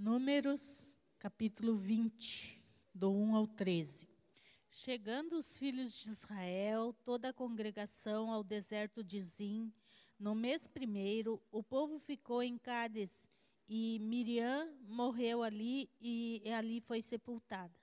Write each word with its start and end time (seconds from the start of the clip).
Números, 0.00 0.86
capítulo 1.18 1.74
20, 1.74 2.62
do 2.94 3.10
1 3.10 3.34
ao 3.34 3.48
13. 3.48 4.08
Chegando 4.70 5.36
os 5.36 5.58
filhos 5.58 5.92
de 5.98 6.12
Israel, 6.12 6.94
toda 7.04 7.30
a 7.30 7.32
congregação 7.32 8.30
ao 8.30 8.44
deserto 8.44 9.02
de 9.02 9.20
Zim, 9.20 9.72
no 10.16 10.36
mês 10.36 10.68
primeiro, 10.68 11.42
o 11.50 11.64
povo 11.64 11.98
ficou 11.98 12.44
em 12.44 12.56
Cádiz 12.56 13.28
e 13.68 13.98
Miriam 14.00 14.72
morreu 14.86 15.42
ali 15.42 15.90
e 16.00 16.44
ali 16.56 16.80
foi 16.80 17.02
sepultada. 17.02 17.74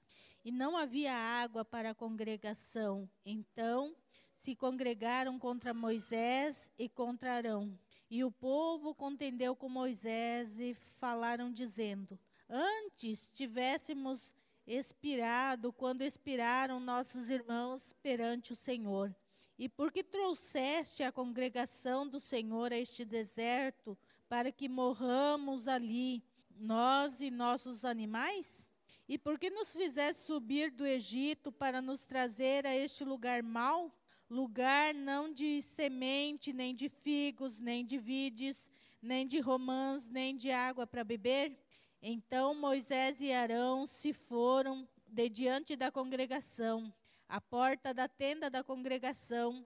E 0.42 0.54
não 0.54 0.78
havia 0.78 1.14
água 1.14 1.66
para 1.66 1.90
a 1.90 1.96
congregação. 1.96 3.10
Então 3.26 3.94
se 4.38 4.56
congregaram 4.56 5.38
contra 5.38 5.74
Moisés 5.74 6.72
e 6.80 6.88
contra 6.88 7.34
Arão. 7.34 7.78
E 8.10 8.24
o 8.24 8.32
povo 8.32 8.94
contendeu 8.94 9.56
com 9.56 9.68
Moisés 9.68 10.60
e 10.60 10.74
falaram, 10.74 11.52
dizendo: 11.52 12.20
Antes 12.50 13.30
tivéssemos 13.34 14.36
expirado 14.68 15.72
quando 15.72 16.02
expiraram 16.02 16.80
nossos 16.80 17.30
irmãos 17.30 17.94
perante 18.02 18.54
o 18.54 18.56
Senhor. 18.56 19.16
E 19.58 19.70
porque 19.70 20.04
trouxeste 20.04 21.02
a 21.04 21.12
congregação 21.12 22.08
do 22.08 22.20
Senhor 22.20 22.74
a 22.74 22.78
este 22.78 23.06
deserto, 23.06 23.98
para 24.28 24.52
que 24.52 24.68
morramos 24.68 25.68
ali, 25.68 26.24
nós 26.50 27.22
e 27.22 27.32
nossos 27.32 27.86
animais? 27.86 28.70
E 29.08 29.18
por 29.18 29.38
que 29.40 29.50
nos 29.50 29.74
fizeste 29.74 30.24
subir 30.24 30.72
do 30.72 30.86
Egito 30.86 31.52
para 31.52 31.82
nos 31.82 32.06
trazer 32.06 32.66
a 32.66 32.76
este 32.76 33.06
lugar 33.06 33.44
mau? 33.44 33.94
Lugar 34.30 34.94
não 34.94 35.32
de 35.32 35.62
semente, 35.62 36.52
nem 36.52 36.74
de 36.74 36.90
figos, 36.90 37.60
nem 37.60 37.86
de 37.86 37.98
vides, 37.98 38.70
nem 39.02 39.26
de 39.26 39.40
romãs, 39.40 40.08
nem 40.08 40.36
de 40.36 40.52
água 40.52 40.88
para 40.88 41.04
beber? 41.04 41.58
Então 42.02 42.54
Moisés 42.56 43.22
e 43.22 43.32
Arão 43.32 43.86
se 43.86 44.14
foram 44.14 44.88
de 45.08 45.30
diante 45.30 45.76
da 45.76 45.92
congregação, 45.92 46.94
à 47.28 47.40
porta 47.40 47.94
da 47.94 48.08
tenda 48.08 48.50
da 48.50 48.64
congregação, 48.64 49.66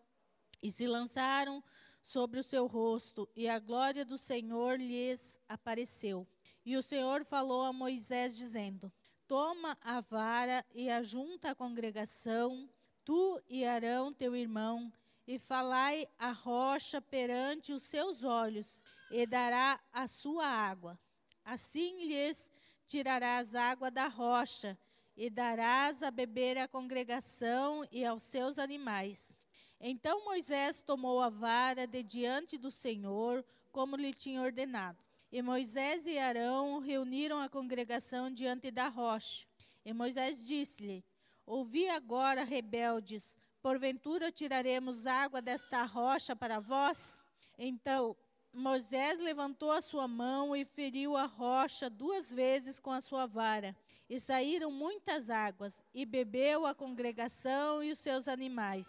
e 0.62 0.72
se 0.72 0.88
lançaram 0.88 1.64
sobre 2.06 2.40
o 2.40 2.44
seu 2.44 2.68
rosto, 2.68 3.30
e 3.36 3.48
a 3.48 3.60
glória 3.60 4.04
do 4.04 4.18
Senhor 4.18 4.80
lhes 4.80 5.40
apareceu. 5.48 6.28
E 6.66 6.76
o 6.76 6.84
Senhor 6.84 7.24
falou 7.24 7.64
a 7.64 7.74
Moisés, 7.74 8.36
dizendo: 8.36 8.92
Toma 9.28 9.78
a 9.82 10.02
vara 10.02 10.66
e 10.74 10.90
ajunta 10.90 11.52
a 11.52 11.56
congregação 11.56 12.70
tu 13.10 13.42
e 13.50 13.66
Arão, 13.66 14.14
teu 14.14 14.36
irmão, 14.36 14.94
e 15.28 15.40
falai 15.40 16.08
a 16.20 16.32
rocha 16.32 17.02
perante 17.02 17.74
os 17.74 17.82
seus 17.82 18.24
olhos, 18.24 18.84
e 19.10 19.26
dará 19.26 19.80
a 19.92 20.08
sua 20.08 20.46
água. 20.46 20.96
Assim 21.44 22.06
lhes 22.06 22.52
tirarás 22.86 23.56
água 23.56 23.90
da 23.90 24.08
rocha, 24.08 24.78
e 25.18 25.28
darás 25.28 26.04
a 26.04 26.12
beber 26.12 26.56
à 26.60 26.68
congregação 26.68 27.84
e 27.92 28.06
aos 28.06 28.22
seus 28.22 28.60
animais. 28.60 29.36
Então 29.82 30.24
Moisés 30.24 30.80
tomou 30.80 31.20
a 31.20 31.30
vara 31.30 31.88
de 31.88 32.04
diante 32.04 32.60
do 32.60 32.70
Senhor, 32.70 33.44
como 33.72 33.96
lhe 33.96 34.14
tinha 34.14 34.40
ordenado. 34.40 35.04
E 35.32 35.42
Moisés 35.42 36.06
e 36.06 36.20
Arão 36.20 36.78
reuniram 36.78 37.42
a 37.42 37.50
congregação 37.50 38.30
diante 38.30 38.70
da 38.70 38.88
rocha. 38.88 39.48
E 39.84 39.94
Moisés 39.94 40.46
disse-lhe: 40.46 41.04
Ouvi 41.50 41.90
agora, 41.90 42.44
rebeldes, 42.44 43.36
porventura 43.60 44.32
tiraremos 44.32 45.08
água 45.08 45.42
desta 45.42 45.84
rocha 45.84 46.36
para 46.36 46.60
vós? 46.60 47.24
Então 47.58 48.16
Moisés 48.54 49.20
levantou 49.20 49.72
a 49.72 49.82
sua 49.82 50.08
mão 50.08 50.56
e 50.56 50.64
feriu 50.64 51.18
a 51.18 51.26
rocha 51.26 51.90
duas 51.90 52.32
vezes 52.32 52.80
com 52.80 52.92
a 52.92 53.02
sua 53.02 53.26
vara. 53.26 53.76
E 54.08 54.20
saíram 54.20 54.70
muitas 54.70 55.28
águas, 55.28 55.82
e 55.92 56.06
bebeu 56.06 56.68
a 56.68 56.76
congregação 56.76 57.82
e 57.82 57.92
os 57.92 57.98
seus 57.98 58.28
animais. 58.28 58.88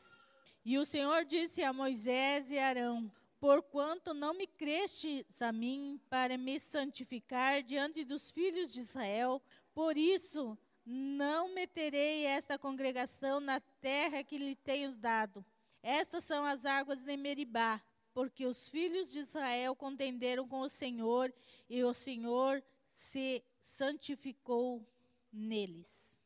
E 0.62 0.77
o 0.77 0.84
Senhor 0.84 1.24
disse 1.24 1.63
a 1.63 1.73
Moisés 1.73 2.51
e 2.51 2.58
Arão: 2.58 3.11
Porquanto 3.40 4.13
não 4.13 4.34
me 4.34 4.46
crestes 4.46 5.24
a 5.40 5.51
mim 5.51 5.98
para 6.11 6.36
me 6.36 6.61
santificar 6.61 7.63
diante 7.63 8.05
dos 8.05 8.30
filhos 8.30 8.70
de 8.70 8.80
Israel, 8.80 9.40
por 9.73 9.96
isso 9.96 10.58
não 10.85 11.55
meterei 11.55 12.24
esta 12.24 12.58
congregação 12.58 13.41
na 13.41 13.61
terra 13.80 14.24
que 14.24 14.39
lhe 14.39 14.55
tenho 14.55 14.92
dado. 14.92 15.45
Estas 15.83 16.24
são 16.24 16.45
as 16.45 16.64
águas 16.64 17.01
de 17.01 17.17
Meribá, 17.17 17.80
porque 18.13 18.46
os 18.46 18.68
filhos 18.68 19.11
de 19.11 19.20
Israel 19.20 19.74
contenderam 19.74 20.46
com 20.46 20.61
o 20.61 20.69
Senhor, 20.69 21.33
e 21.69 21.83
o 21.85 21.95
Senhor 21.95 22.63
se 22.92 23.42
santificou 23.61 24.86
neles. 25.33 26.19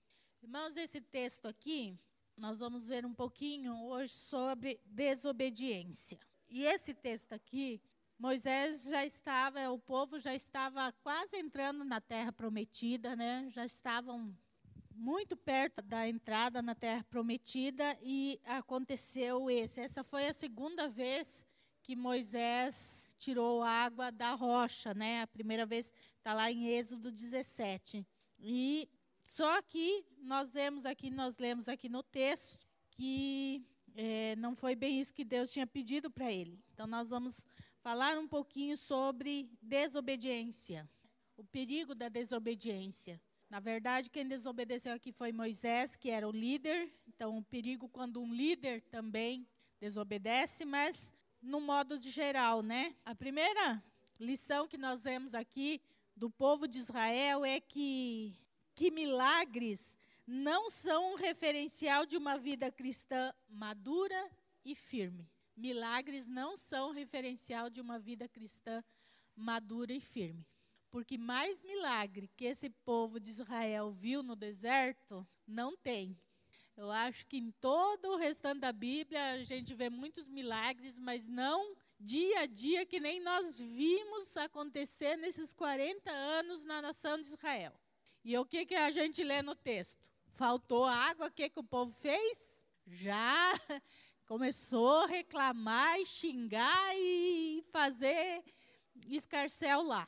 Irmãos, 0.42 0.76
esse 0.76 1.00
texto 1.00 1.46
aqui, 1.46 1.98
nós 2.36 2.58
vamos 2.58 2.88
ver 2.88 3.06
um 3.06 3.14
pouquinho 3.14 3.84
hoje 3.84 4.14
sobre 4.14 4.80
desobediência. 4.86 6.18
E 6.48 6.64
esse 6.64 6.92
texto 6.92 7.32
aqui, 7.32 7.80
Moisés 8.18 8.84
já 8.84 9.04
estava, 9.04 9.70
o 9.70 9.78
povo 9.78 10.18
já 10.18 10.34
estava 10.34 10.92
quase 11.02 11.36
entrando 11.36 11.84
na 11.84 12.00
terra 12.00 12.32
prometida, 12.32 13.14
né? 13.14 13.48
Já 13.50 13.64
estavam 13.64 14.36
muito 14.96 15.36
perto 15.36 15.82
da 15.82 16.08
entrada 16.08 16.62
na 16.62 16.74
terra 16.74 17.04
prometida 17.04 17.96
e 18.02 18.40
aconteceu 18.44 19.50
esse. 19.50 19.80
Essa 19.80 20.04
foi 20.04 20.26
a 20.26 20.34
segunda 20.34 20.88
vez 20.88 21.44
que 21.82 21.94
Moisés 21.94 23.06
tirou 23.18 23.62
água 23.62 24.10
da 24.10 24.34
rocha, 24.34 24.94
né? 24.94 25.22
A 25.22 25.26
primeira 25.26 25.66
vez 25.66 25.92
está 26.16 26.32
lá 26.32 26.50
em 26.50 26.68
Êxodo 26.68 27.12
17. 27.12 28.06
E 28.38 28.88
só 29.22 29.60
que 29.62 30.04
nós 30.18 30.50
vemos 30.50 30.86
aqui, 30.86 31.10
nós 31.10 31.36
lemos 31.38 31.68
aqui 31.68 31.88
no 31.88 32.02
texto 32.02 32.58
que 32.90 33.62
é, 33.94 34.34
não 34.36 34.54
foi 34.54 34.74
bem 34.74 35.00
isso 35.00 35.12
que 35.12 35.24
Deus 35.24 35.52
tinha 35.52 35.66
pedido 35.66 36.10
para 36.10 36.30
ele. 36.32 36.58
Então 36.72 36.86
nós 36.86 37.08
vamos 37.08 37.46
falar 37.80 38.18
um 38.18 38.26
pouquinho 38.26 38.76
sobre 38.76 39.50
desobediência, 39.60 40.88
o 41.36 41.44
perigo 41.44 41.94
da 41.94 42.08
desobediência. 42.08 43.20
Na 43.54 43.60
verdade, 43.60 44.10
quem 44.10 44.26
desobedeceu 44.26 44.92
aqui 44.92 45.12
foi 45.12 45.30
Moisés, 45.30 45.94
que 45.94 46.10
era 46.10 46.28
o 46.28 46.32
líder. 46.32 46.92
Então, 47.06 47.38
o 47.38 47.44
perigo 47.44 47.88
quando 47.88 48.20
um 48.20 48.34
líder 48.34 48.80
também 48.90 49.46
desobedece, 49.78 50.64
mas 50.64 51.12
no 51.40 51.60
modo 51.60 51.96
de 51.96 52.10
geral, 52.10 52.62
né? 52.62 52.96
A 53.04 53.14
primeira 53.14 53.80
lição 54.18 54.66
que 54.66 54.76
nós 54.76 55.04
vemos 55.04 55.36
aqui 55.36 55.80
do 56.16 56.28
povo 56.28 56.66
de 56.66 56.80
Israel 56.80 57.44
é 57.44 57.60
que 57.60 58.36
que 58.74 58.90
milagres 58.90 59.96
não 60.26 60.68
são 60.68 61.12
um 61.12 61.14
referencial 61.14 62.04
de 62.04 62.16
uma 62.16 62.36
vida 62.36 62.72
cristã 62.72 63.32
madura 63.48 64.32
e 64.64 64.74
firme. 64.74 65.30
Milagres 65.56 66.26
não 66.26 66.56
são 66.56 66.90
referencial 66.90 67.70
de 67.70 67.80
uma 67.80 68.00
vida 68.00 68.26
cristã 68.26 68.82
madura 69.36 69.92
e 69.92 70.00
firme. 70.00 70.44
Porque 70.94 71.18
mais 71.18 71.60
milagre 71.62 72.30
que 72.36 72.44
esse 72.44 72.70
povo 72.70 73.18
de 73.18 73.28
Israel 73.28 73.90
viu 73.90 74.22
no 74.22 74.36
deserto, 74.36 75.26
não 75.44 75.76
tem. 75.76 76.16
Eu 76.76 76.88
acho 76.88 77.26
que 77.26 77.36
em 77.36 77.50
todo 77.50 78.12
o 78.12 78.16
restante 78.16 78.60
da 78.60 78.70
Bíblia 78.70 79.32
a 79.32 79.42
gente 79.42 79.74
vê 79.74 79.90
muitos 79.90 80.28
milagres, 80.28 80.96
mas 80.96 81.26
não 81.26 81.74
dia 81.98 82.42
a 82.42 82.46
dia 82.46 82.86
que 82.86 83.00
nem 83.00 83.18
nós 83.18 83.58
vimos 83.58 84.36
acontecer 84.36 85.16
nesses 85.16 85.52
40 85.52 86.08
anos 86.12 86.62
na 86.62 86.80
nação 86.80 87.20
de 87.20 87.26
Israel. 87.26 87.74
E 88.24 88.38
o 88.38 88.46
que, 88.46 88.64
que 88.64 88.76
a 88.76 88.92
gente 88.92 89.24
lê 89.24 89.42
no 89.42 89.56
texto? 89.56 90.08
Faltou 90.30 90.84
água, 90.84 91.26
o 91.26 91.32
que, 91.32 91.50
que 91.50 91.58
o 91.58 91.64
povo 91.64 91.92
fez? 91.92 92.62
Já 92.86 93.52
começou 94.28 95.02
a 95.02 95.06
reclamar 95.06 95.98
e 95.98 96.06
xingar 96.06 96.96
e 96.96 97.64
fazer 97.72 98.44
escarcel 99.08 99.82
lá. 99.82 100.06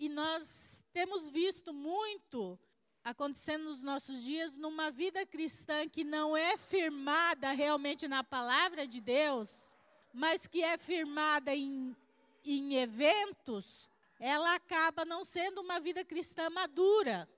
E 0.00 0.08
nós 0.08 0.82
temos 0.94 1.28
visto 1.28 1.74
muito 1.74 2.58
acontecendo 3.04 3.64
nos 3.64 3.82
nossos 3.82 4.22
dias 4.22 4.56
numa 4.56 4.90
vida 4.90 5.26
cristã 5.26 5.86
que 5.86 6.02
não 6.02 6.34
é 6.34 6.56
firmada 6.56 7.50
realmente 7.52 8.08
na 8.08 8.24
palavra 8.24 8.88
de 8.88 8.98
Deus, 8.98 9.74
mas 10.10 10.46
que 10.46 10.62
é 10.62 10.78
firmada 10.78 11.54
em, 11.54 11.94
em 12.42 12.76
eventos, 12.76 13.90
ela 14.18 14.54
acaba 14.54 15.04
não 15.04 15.22
sendo 15.22 15.60
uma 15.60 15.78
vida 15.78 16.02
cristã 16.02 16.48
madura. 16.48 17.28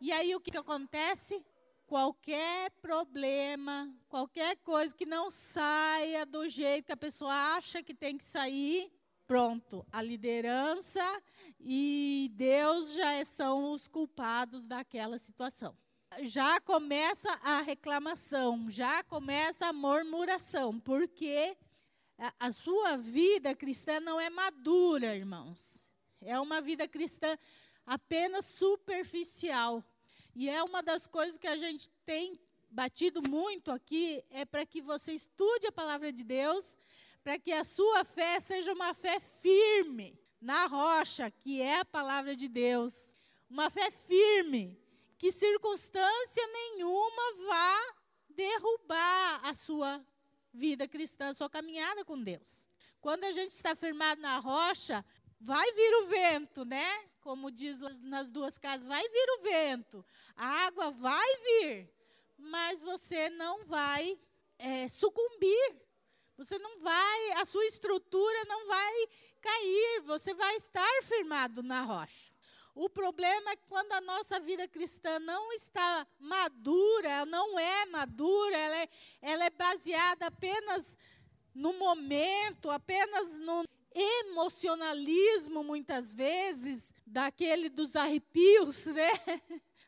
E 0.00 0.12
aí 0.12 0.32
o 0.36 0.40
que 0.40 0.56
acontece? 0.56 1.44
Qualquer 1.88 2.70
problema, 2.80 3.92
qualquer 4.08 4.58
coisa 4.58 4.94
que 4.94 5.04
não 5.04 5.28
saia 5.28 6.24
do 6.24 6.48
jeito 6.48 6.86
que 6.86 6.92
a 6.92 6.96
pessoa 6.96 7.34
acha 7.56 7.82
que 7.82 7.92
tem 7.92 8.16
que 8.16 8.22
sair, 8.22 8.92
pronto, 9.26 9.86
a 9.92 10.02
liderança 10.02 11.22
e 11.60 12.30
Deus 12.34 12.92
já 12.92 13.24
são 13.24 13.72
os 13.72 13.86
culpados 13.86 14.66
daquela 14.66 15.18
situação. 15.18 15.76
Já 16.22 16.60
começa 16.60 17.30
a 17.42 17.62
reclamação, 17.62 18.70
já 18.70 19.02
começa 19.04 19.66
a 19.66 19.72
murmuração, 19.72 20.78
porque 20.78 21.56
a 22.38 22.52
sua 22.52 22.96
vida 22.96 23.54
cristã 23.54 23.98
não 24.00 24.20
é 24.20 24.28
madura, 24.28 25.16
irmãos. 25.16 25.82
É 26.20 26.38
uma 26.38 26.60
vida 26.60 26.86
cristã 26.86 27.36
apenas 27.86 28.44
superficial. 28.44 29.82
E 30.34 30.48
é 30.48 30.62
uma 30.62 30.82
das 30.82 31.06
coisas 31.06 31.36
que 31.36 31.46
a 31.46 31.56
gente 31.56 31.90
tem 32.04 32.38
batido 32.70 33.22
muito 33.28 33.70
aqui 33.70 34.24
é 34.30 34.44
para 34.44 34.64
que 34.64 34.80
você 34.80 35.12
estude 35.12 35.66
a 35.66 35.72
palavra 35.72 36.10
de 36.10 36.24
Deus, 36.24 36.76
para 37.22 37.38
que 37.38 37.52
a 37.52 37.64
sua 37.64 38.04
fé 38.04 38.40
seja 38.40 38.72
uma 38.72 38.94
fé 38.94 39.20
firme 39.20 40.18
na 40.40 40.66
rocha, 40.66 41.30
que 41.30 41.62
é 41.62 41.78
a 41.78 41.84
palavra 41.84 42.34
de 42.34 42.48
Deus. 42.48 43.14
Uma 43.48 43.70
fé 43.70 43.90
firme, 43.90 44.78
que 45.16 45.30
circunstância 45.30 46.46
nenhuma 46.48 47.46
vá 47.46 47.94
derrubar 48.28 49.40
a 49.44 49.54
sua 49.54 50.04
vida 50.52 50.88
cristã, 50.88 51.28
a 51.30 51.34
sua 51.34 51.48
caminhada 51.48 52.04
com 52.04 52.20
Deus. 52.20 52.68
Quando 53.00 53.24
a 53.24 53.32
gente 53.32 53.50
está 53.50 53.74
firmado 53.74 54.20
na 54.20 54.38
rocha, 54.38 55.04
vai 55.40 55.72
vir 55.72 55.94
o 55.96 56.06
vento, 56.06 56.64
né? 56.64 57.08
Como 57.20 57.50
diz 57.50 57.78
nas 58.00 58.30
duas 58.30 58.58
casas, 58.58 58.86
vai 58.86 59.02
vir 59.08 59.30
o 59.38 59.42
vento, 59.42 60.04
a 60.36 60.66
água 60.66 60.90
vai 60.90 61.36
vir, 61.36 61.92
mas 62.36 62.82
você 62.82 63.30
não 63.30 63.64
vai 63.64 64.18
é, 64.58 64.88
sucumbir. 64.88 65.81
Você 66.36 66.58
não 66.58 66.80
vai, 66.80 67.32
a 67.32 67.44
sua 67.44 67.64
estrutura 67.66 68.44
não 68.46 68.66
vai 68.66 68.92
cair, 69.40 70.02
você 70.04 70.34
vai 70.34 70.56
estar 70.56 71.02
firmado 71.02 71.62
na 71.62 71.82
rocha. 71.82 72.32
O 72.74 72.88
problema 72.88 73.50
é 73.50 73.56
quando 73.56 73.92
a 73.92 74.00
nossa 74.00 74.40
vida 74.40 74.66
cristã 74.66 75.18
não 75.18 75.52
está 75.52 76.06
madura, 76.18 77.26
não 77.26 77.58
é 77.58 77.86
madura, 77.86 78.56
ela 78.56 78.76
é, 78.76 78.88
ela 79.20 79.44
é 79.44 79.50
baseada 79.50 80.26
apenas 80.26 80.96
no 81.54 81.74
momento, 81.74 82.70
apenas 82.70 83.34
no 83.34 83.62
emocionalismo, 83.94 85.62
muitas 85.62 86.14
vezes, 86.14 86.90
daquele 87.06 87.68
dos 87.68 87.94
arrepios, 87.94 88.86
né? 88.88 89.10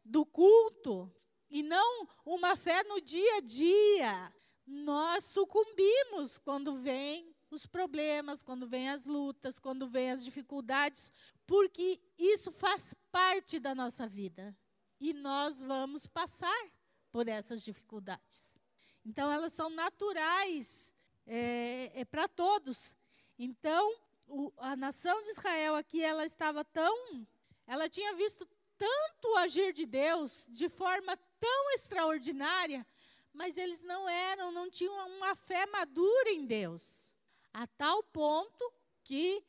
Do 0.05 0.26
culto. 0.26 1.11
E 1.50 1.62
não 1.62 2.06
uma 2.25 2.55
fé 2.56 2.82
no 2.85 3.00
dia 3.00 3.37
a 3.37 3.41
dia. 3.41 4.32
Nós 4.66 5.25
sucumbimos 5.25 6.38
quando 6.38 6.76
vem 6.78 7.34
os 7.50 7.66
problemas, 7.66 8.43
quando 8.43 8.66
vem 8.66 8.90
as 8.90 9.05
lutas, 9.05 9.58
quando 9.58 9.87
vem 9.87 10.11
as 10.11 10.25
dificuldades, 10.25 11.11
porque 11.46 12.00
isso 12.19 12.50
faz 12.50 12.94
parte 13.12 13.58
da 13.58 13.75
nossa 13.75 14.06
vida. 14.06 14.56
E 15.00 15.12
nós 15.12 15.62
vamos 15.62 16.06
passar 16.06 16.70
por 17.12 17.28
essas 17.28 17.62
dificuldades. 17.62 18.58
Então, 19.05 19.31
elas 19.31 19.52
são 19.52 19.69
naturais 19.70 20.94
é, 21.26 21.93
é 21.94 22.05
para 22.05 22.26
todos. 22.26 22.96
Então, 23.38 23.94
o, 24.26 24.52
a 24.58 24.75
nação 24.75 25.20
de 25.22 25.31
Israel 25.31 25.76
aqui, 25.76 26.02
ela 26.02 26.25
estava 26.25 26.64
tão. 26.64 27.26
Ela 27.67 27.88
tinha 27.88 28.14
visto 28.14 28.49
tanto 28.76 29.37
agir 29.38 29.72
de 29.72 29.87
Deus 29.87 30.46
de 30.50 30.69
forma 30.69 31.17
tão 31.38 31.70
extraordinária, 31.72 32.87
mas 33.34 33.56
eles 33.56 33.82
não 33.82 34.08
eram, 34.08 34.52
não 34.52 34.70
tinham 34.70 34.94
uma 35.16 35.34
fé 35.34 35.66
madura 35.66 36.31
em 36.31 36.46
Deus. 36.46 37.08
A 37.52 37.66
tal 37.66 38.02
ponto 38.04 38.72
que, 39.02 39.44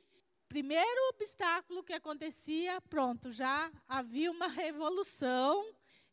primeiro 0.50 1.10
obstáculo 1.10 1.84
que 1.84 1.94
acontecia, 1.94 2.82
pronto, 2.82 3.32
já 3.32 3.72
havia 3.88 4.32
uma 4.32 4.48
revolução. 4.48 5.64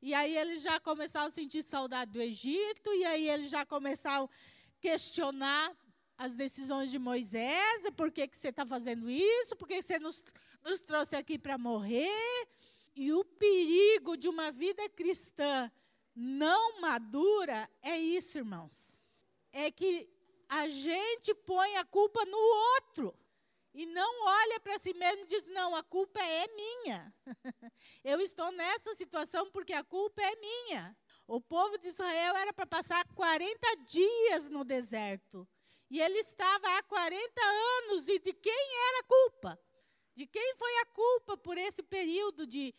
E 0.03 0.13
aí 0.13 0.37
eles 0.37 0.63
já 0.63 0.79
começaram 0.79 1.29
a 1.29 1.31
sentir 1.31 1.63
saudade 1.63 2.13
do 2.13 2.21
Egito, 2.21 2.93
e 2.93 3.05
aí 3.07 3.29
eles 3.29 3.51
já 3.51 3.65
começaram 3.65 4.29
questionar 4.79 5.75
as 6.19 6.37
decisões 6.37 6.91
de 6.91 6.99
Moisés, 6.99 7.83
por 7.97 8.13
que, 8.13 8.29
que 8.29 8.37
você 8.37 8.49
está 8.49 8.67
fazendo 8.67 9.09
isso, 9.09 9.57
por 9.57 9.67
que 9.67 9.81
você 9.81 9.99
nos, 9.99 10.23
nos 10.63 10.81
trouxe 10.81 11.17
aqui 11.17 11.39
para 11.39 11.57
morrer. 11.57 12.47
E 12.95 13.13
o 13.13 13.25
perigo 13.25 14.17
de 14.17 14.29
uma 14.29 14.53
vida 14.53 14.87
cristã 14.91 15.71
não 16.15 16.81
madura 16.81 17.69
é 17.83 17.97
isso, 17.97 18.39
irmãos. 18.39 19.01
É 19.53 19.71
que 19.71 20.09
a 20.49 20.69
gente 20.69 21.35
põe 21.35 21.77
a 21.77 21.85
culpa 21.85 22.25
no 22.25 22.39
outro 22.75 23.15
e 23.75 23.87
não 23.87 24.25
olha 24.27 24.61
para 24.61 24.79
si 24.79 24.93
mesmo 24.93 25.23
e 25.23 25.27
diz: 25.27 25.47
não, 25.47 25.75
a 25.75 25.83
culpa 25.83 26.21
é 26.21 26.47
minha. 26.49 27.15
Eu 28.05 28.21
estou 28.21 28.53
nessa 28.53 28.95
situação 28.95 29.51
porque 29.51 29.73
a 29.73 29.83
culpa 29.83 30.21
é 30.21 30.37
minha. 30.37 30.97
O 31.27 31.41
povo 31.41 31.79
de 31.79 31.89
Israel 31.89 32.37
era 32.37 32.53
para 32.53 32.67
passar 32.67 33.07
40 33.15 33.77
dias 33.87 34.49
no 34.49 34.65
deserto. 34.65 35.49
E 35.91 36.01
ele 36.01 36.19
estava 36.19 36.69
há 36.77 36.83
40 36.83 37.41
anos. 37.85 38.09
E 38.09 38.19
de 38.19 38.33
quem 38.35 38.77
era 38.89 39.01
a 39.01 39.05
culpa? 39.05 39.59
De 40.15 40.27
quem 40.27 40.55
foi 40.57 40.77
a 40.79 40.87
culpa 40.87 41.37
por 41.39 41.57
esse 41.57 41.83
período 41.83 42.47
de, 42.47 42.75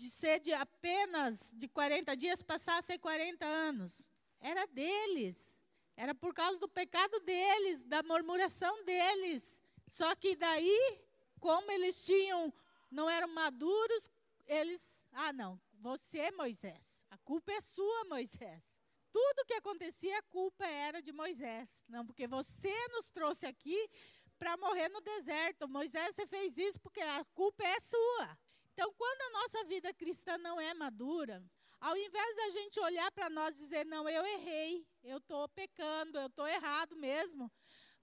de 0.00 0.08
ser 0.08 0.40
de 0.40 0.50
apenas 0.54 1.50
de 1.52 1.68
40 1.68 2.16
dias 2.16 2.42
passar 2.42 2.78
a 2.78 2.82
ser 2.82 2.98
40 2.98 3.44
anos? 3.44 4.02
Era 4.40 4.66
deles. 4.66 5.54
Era 5.94 6.14
por 6.14 6.32
causa 6.32 6.58
do 6.58 6.66
pecado 6.66 7.20
deles, 7.20 7.82
da 7.82 8.02
murmuração 8.02 8.82
deles. 8.84 9.60
Só 9.86 10.14
que 10.14 10.34
daí, 10.34 11.04
como 11.38 11.70
eles 11.70 12.06
tinham, 12.06 12.50
não 12.90 13.10
eram 13.10 13.28
maduros, 13.28 14.08
eles, 14.46 15.04
ah 15.12 15.34
não, 15.34 15.60
você, 15.74 16.30
Moisés, 16.30 17.04
a 17.10 17.18
culpa 17.18 17.52
é 17.52 17.60
sua, 17.60 18.04
Moisés. 18.06 18.74
Tudo 19.12 19.44
que 19.44 19.54
acontecia, 19.54 20.18
a 20.18 20.22
culpa 20.22 20.64
era 20.66 21.02
de 21.02 21.12
Moisés. 21.12 21.82
Não, 21.86 22.06
porque 22.06 22.26
você 22.26 22.74
nos 22.88 23.10
trouxe 23.10 23.44
aqui 23.44 23.90
para 24.38 24.56
morrer 24.56 24.88
no 24.88 25.02
deserto. 25.02 25.68
Moisés, 25.68 26.14
você 26.14 26.26
fez 26.26 26.56
isso 26.56 26.80
porque 26.80 27.00
a 27.00 27.24
culpa 27.34 27.62
é 27.64 27.80
sua. 27.80 28.38
Então, 28.80 28.94
quando 28.94 29.20
a 29.20 29.30
nossa 29.40 29.64
vida 29.64 29.92
cristã 29.92 30.38
não 30.38 30.58
é 30.58 30.72
madura, 30.72 31.44
ao 31.78 31.94
invés 31.94 32.36
da 32.36 32.48
gente 32.48 32.80
olhar 32.80 33.12
para 33.12 33.28
nós 33.28 33.50
e 33.50 33.58
dizer, 33.58 33.84
não, 33.84 34.08
eu 34.08 34.24
errei, 34.24 34.88
eu 35.04 35.18
estou 35.18 35.46
pecando, 35.50 36.18
eu 36.18 36.28
estou 36.28 36.48
errado 36.48 36.96
mesmo, 36.96 37.52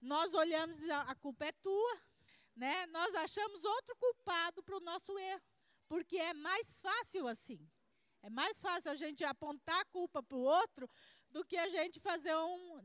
nós 0.00 0.32
olhamos 0.34 0.76
e 0.76 0.82
dizemos, 0.82 1.08
a 1.08 1.16
culpa 1.16 1.46
é 1.46 1.50
tua. 1.50 2.00
Né? 2.54 2.86
Nós 2.86 3.12
achamos 3.16 3.64
outro 3.64 3.96
culpado 3.96 4.62
para 4.62 4.76
o 4.76 4.80
nosso 4.80 5.18
erro 5.18 5.42
porque 5.88 6.16
é 6.16 6.32
mais 6.32 6.80
fácil 6.80 7.26
assim. 7.26 7.68
É 8.22 8.30
mais 8.30 8.60
fácil 8.60 8.92
a 8.92 8.94
gente 8.94 9.24
apontar 9.24 9.80
a 9.80 9.84
culpa 9.86 10.22
para 10.22 10.38
o 10.38 10.42
outro 10.42 10.88
do 11.28 11.44
que 11.44 11.56
a 11.56 11.68
gente 11.70 11.98
fazer 11.98 12.36
um, 12.36 12.80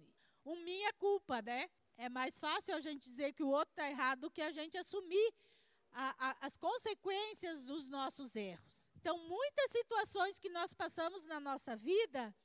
um 0.45 0.55
minha 0.63 0.91
culpa, 0.93 1.43
né? 1.43 1.69
É 1.95 2.09
mais 2.09 2.39
fácil 2.39 2.73
a 2.73 2.79
gente 2.79 3.07
dizer 3.07 3.33
que 3.33 3.43
o 3.43 3.49
outro 3.49 3.69
está 3.69 3.87
errado 3.87 4.21
do 4.21 4.31
que 4.31 4.41
a 4.41 4.51
gente 4.51 4.79
assumir 4.79 5.31
a, 5.93 6.29
a, 6.29 6.45
as 6.45 6.57
consequências 6.57 7.63
dos 7.63 7.87
nossos 7.87 8.35
erros. 8.35 8.77
Então, 8.95 9.17
muitas 9.27 9.71
situações 9.71 10.39
que 10.39 10.49
nós 10.49 10.73
passamos 10.73 11.23
na 11.25 11.39
nossa 11.39 11.75
vida 11.75 12.35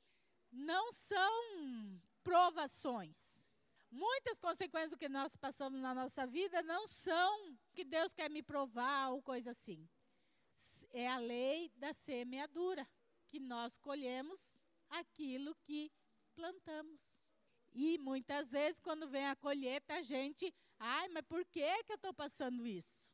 não 0.51 0.93
são 0.93 2.01
provações. 2.23 3.47
Muitas 3.91 4.39
consequências 4.39 4.99
que 4.99 5.09
nós 5.09 5.35
passamos 5.37 5.81
na 5.81 5.95
nossa 5.95 6.27
vida 6.27 6.63
não 6.63 6.87
são 6.87 7.57
que 7.75 7.85
Deus 7.85 8.13
quer 8.13 8.29
me 8.29 8.43
provar 8.43 9.11
ou 9.11 9.23
coisa 9.23 9.51
assim 9.53 9.89
é 10.91 11.07
a 11.07 11.19
lei 11.19 11.71
da 11.77 11.93
semeadura, 11.93 12.87
que 13.29 13.39
nós 13.39 13.77
colhemos 13.77 14.59
aquilo 14.89 15.55
que 15.57 15.93
plantamos. 16.35 17.01
E 17.73 17.99
muitas 17.99 18.51
vezes, 18.51 18.81
quando 18.81 19.09
vem 19.09 19.27
a 19.27 19.37
colheita, 19.37 19.95
a 19.95 20.03
gente, 20.03 20.53
ai, 20.79 21.09
mas 21.09 21.25
por 21.27 21.45
que, 21.45 21.85
que 21.85 21.93
eu 21.93 21.97
estou 21.97 22.15
passando 22.15 22.67
isso? 22.67 23.08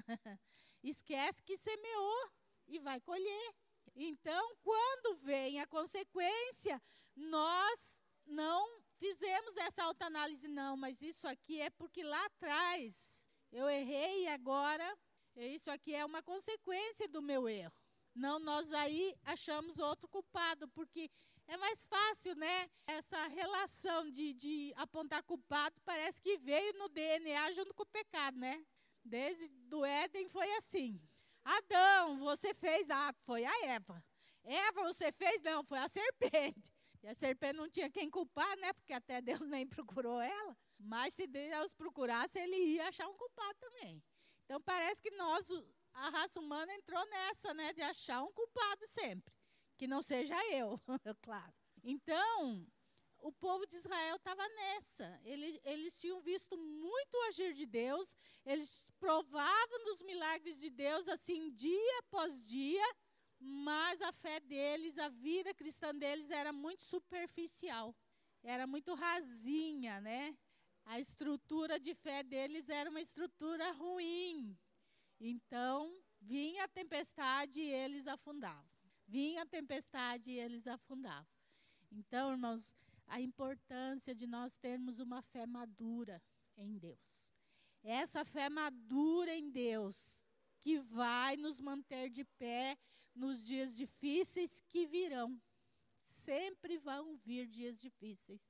Esquece 0.82 1.42
que 1.42 1.56
semeou 1.56 2.30
e 2.66 2.78
vai 2.78 3.00
colher. 3.00 3.54
Então, 3.94 4.56
quando 4.62 5.16
vem 5.16 5.60
a 5.60 5.66
consequência, 5.66 6.82
nós 7.14 8.02
não 8.26 8.82
fizemos 8.98 9.56
essa 9.56 9.84
autoanálise, 9.84 10.48
não, 10.48 10.76
mas 10.76 11.02
isso 11.02 11.28
aqui 11.28 11.60
é 11.60 11.70
porque 11.70 12.02
lá 12.02 12.24
atrás 12.26 13.20
eu 13.52 13.68
errei 13.68 14.24
e 14.24 14.28
agora 14.28 14.98
isso 15.36 15.70
aqui 15.70 15.94
é 15.94 16.04
uma 16.04 16.22
consequência 16.22 17.08
do 17.08 17.20
meu 17.20 17.48
erro. 17.48 17.72
Não, 18.14 18.38
nós 18.38 18.72
aí 18.72 19.14
achamos 19.24 19.78
outro 19.78 20.08
culpado, 20.08 20.68
porque 20.68 21.10
é 21.46 21.56
mais 21.56 21.84
fácil, 21.86 22.34
né? 22.36 22.70
Essa 22.86 23.26
relação 23.26 24.08
de, 24.10 24.32
de 24.32 24.72
apontar 24.76 25.22
culpado 25.24 25.80
parece 25.84 26.22
que 26.22 26.38
veio 26.38 26.72
no 26.78 26.88
DNA 26.88 27.50
junto 27.52 27.74
com 27.74 27.82
o 27.82 27.86
pecado, 27.86 28.38
né? 28.38 28.64
Desde 29.04 29.48
do 29.68 29.84
Éden 29.84 30.28
foi 30.28 30.50
assim. 30.56 31.00
Adão, 31.44 32.18
você 32.18 32.54
fez, 32.54 32.88
ah, 32.90 33.12
foi 33.24 33.44
a 33.44 33.66
Eva. 33.66 34.02
Eva, 34.42 34.82
você 34.84 35.12
fez, 35.12 35.42
não, 35.42 35.62
foi 35.62 35.78
a 35.78 35.88
serpente. 35.88 36.72
E 37.02 37.08
a 37.08 37.14
serpente 37.14 37.58
não 37.58 37.68
tinha 37.68 37.90
quem 37.90 38.08
culpar, 38.08 38.56
né? 38.56 38.72
Porque 38.72 38.94
até 38.94 39.20
Deus 39.20 39.40
nem 39.48 39.66
procurou 39.66 40.20
ela. 40.20 40.56
Mas 40.78 41.14
se 41.14 41.26
Deus 41.26 41.72
procurasse, 41.74 42.38
ele 42.38 42.56
ia 42.56 42.88
achar 42.88 43.06
um 43.08 43.14
culpado 43.14 43.58
também. 43.60 44.02
Então 44.44 44.60
parece 44.60 45.02
que 45.02 45.10
nós, 45.10 45.48
a 45.92 46.10
raça 46.10 46.40
humana, 46.40 46.72
entrou 46.74 47.04
nessa, 47.06 47.54
né, 47.54 47.72
de 47.72 47.82
achar 47.82 48.22
um 48.22 48.32
culpado 48.32 48.86
sempre, 48.86 49.34
que 49.76 49.86
não 49.86 50.02
seja 50.02 50.34
eu, 50.54 50.80
claro. 51.22 51.52
Então, 51.82 52.66
o 53.24 53.32
povo 53.32 53.66
de 53.66 53.76
Israel 53.76 54.16
estava 54.16 54.46
nessa. 54.50 55.18
Eles, 55.24 55.58
eles 55.64 55.98
tinham 55.98 56.20
visto 56.20 56.58
muito 56.58 57.16
agir 57.28 57.54
de 57.54 57.64
Deus, 57.64 58.14
eles 58.44 58.90
provavam 58.98 59.84
dos 59.84 60.02
milagres 60.02 60.60
de 60.60 60.68
Deus, 60.68 61.08
assim, 61.08 61.50
dia 61.50 61.98
após 62.00 62.46
dia, 62.46 62.84
mas 63.40 64.02
a 64.02 64.12
fé 64.12 64.40
deles, 64.40 64.98
a 64.98 65.08
vida 65.08 65.54
cristã 65.54 65.94
deles 65.94 66.30
era 66.30 66.52
muito 66.52 66.84
superficial, 66.84 67.96
era 68.42 68.66
muito 68.66 68.92
rasinha, 68.94 70.02
né? 70.02 70.36
A 70.84 71.00
estrutura 71.00 71.80
de 71.80 71.94
fé 71.94 72.22
deles 72.22 72.68
era 72.68 72.90
uma 72.90 73.00
estrutura 73.00 73.70
ruim. 73.72 74.54
Então, 75.18 75.98
vinha 76.20 76.64
a 76.64 76.68
tempestade 76.68 77.58
e 77.58 77.72
eles 77.72 78.06
afundavam. 78.06 78.68
Vinha 79.06 79.44
a 79.44 79.46
tempestade 79.46 80.30
e 80.30 80.38
eles 80.38 80.66
afundavam. 80.66 81.26
Então, 81.90 82.32
irmãos, 82.32 82.74
a 83.06 83.20
importância 83.20 84.14
de 84.14 84.26
nós 84.26 84.56
termos 84.56 84.98
uma 84.98 85.22
fé 85.22 85.46
madura 85.46 86.22
em 86.56 86.76
Deus. 86.78 87.28
Essa 87.82 88.24
fé 88.24 88.48
madura 88.48 89.34
em 89.34 89.50
Deus 89.50 90.22
que 90.60 90.78
vai 90.78 91.36
nos 91.36 91.60
manter 91.60 92.08
de 92.08 92.24
pé 92.24 92.76
nos 93.14 93.44
dias 93.44 93.76
difíceis 93.76 94.60
que 94.70 94.86
virão. 94.86 95.40
Sempre 96.00 96.78
vão 96.78 97.16
vir 97.16 97.46
dias 97.46 97.78
difíceis. 97.78 98.42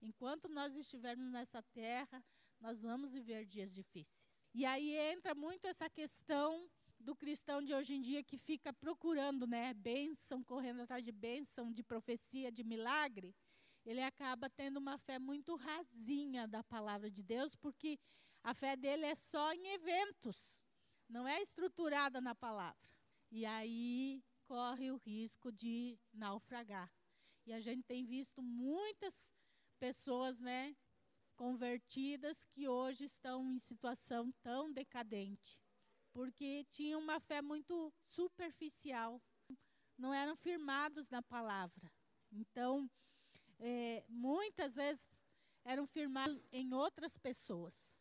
Enquanto 0.00 0.48
nós 0.48 0.76
estivermos 0.76 1.30
nessa 1.30 1.62
terra, 1.62 2.24
nós 2.60 2.82
vamos 2.82 3.12
viver 3.12 3.44
dias 3.44 3.74
difíceis. 3.74 4.18
E 4.54 4.64
aí 4.64 4.96
entra 4.96 5.34
muito 5.34 5.66
essa 5.66 5.90
questão 5.90 6.68
do 6.98 7.14
cristão 7.14 7.62
de 7.62 7.74
hoje 7.74 7.94
em 7.94 8.00
dia 8.00 8.24
que 8.24 8.38
fica 8.38 8.72
procurando, 8.72 9.46
né, 9.46 9.72
bênção, 9.74 10.42
correndo 10.42 10.80
atrás 10.80 11.04
de 11.04 11.12
bênção, 11.12 11.70
de 11.70 11.82
profecia, 11.82 12.50
de 12.50 12.64
milagre 12.64 13.34
ele 13.88 14.02
acaba 14.02 14.50
tendo 14.50 14.76
uma 14.76 14.98
fé 14.98 15.18
muito 15.18 15.56
rasinha 15.56 16.46
da 16.46 16.62
palavra 16.62 17.10
de 17.10 17.22
Deus, 17.22 17.56
porque 17.56 17.98
a 18.44 18.52
fé 18.52 18.76
dele 18.76 19.06
é 19.06 19.14
só 19.14 19.50
em 19.54 19.66
eventos, 19.68 20.60
não 21.08 21.26
é 21.26 21.40
estruturada 21.40 22.20
na 22.20 22.34
palavra. 22.34 22.86
E 23.30 23.46
aí 23.46 24.22
corre 24.44 24.90
o 24.90 24.96
risco 24.98 25.50
de 25.50 25.98
naufragar. 26.12 26.92
E 27.46 27.52
a 27.54 27.60
gente 27.60 27.82
tem 27.82 28.04
visto 28.04 28.42
muitas 28.42 29.32
pessoas, 29.78 30.38
né, 30.38 30.76
convertidas 31.34 32.44
que 32.44 32.68
hoje 32.68 33.04
estão 33.04 33.50
em 33.54 33.58
situação 33.58 34.30
tão 34.42 34.70
decadente, 34.70 35.58
porque 36.12 36.66
tinham 36.68 37.00
uma 37.00 37.18
fé 37.20 37.40
muito 37.40 37.90
superficial, 38.06 39.18
não 39.96 40.12
eram 40.12 40.36
firmados 40.36 41.08
na 41.08 41.22
palavra. 41.22 41.90
Então, 42.30 42.90
é, 43.58 44.04
muitas 44.08 44.74
vezes 44.74 45.06
eram 45.64 45.86
firmados 45.86 46.40
em 46.52 46.72
outras 46.72 47.16
pessoas. 47.16 47.98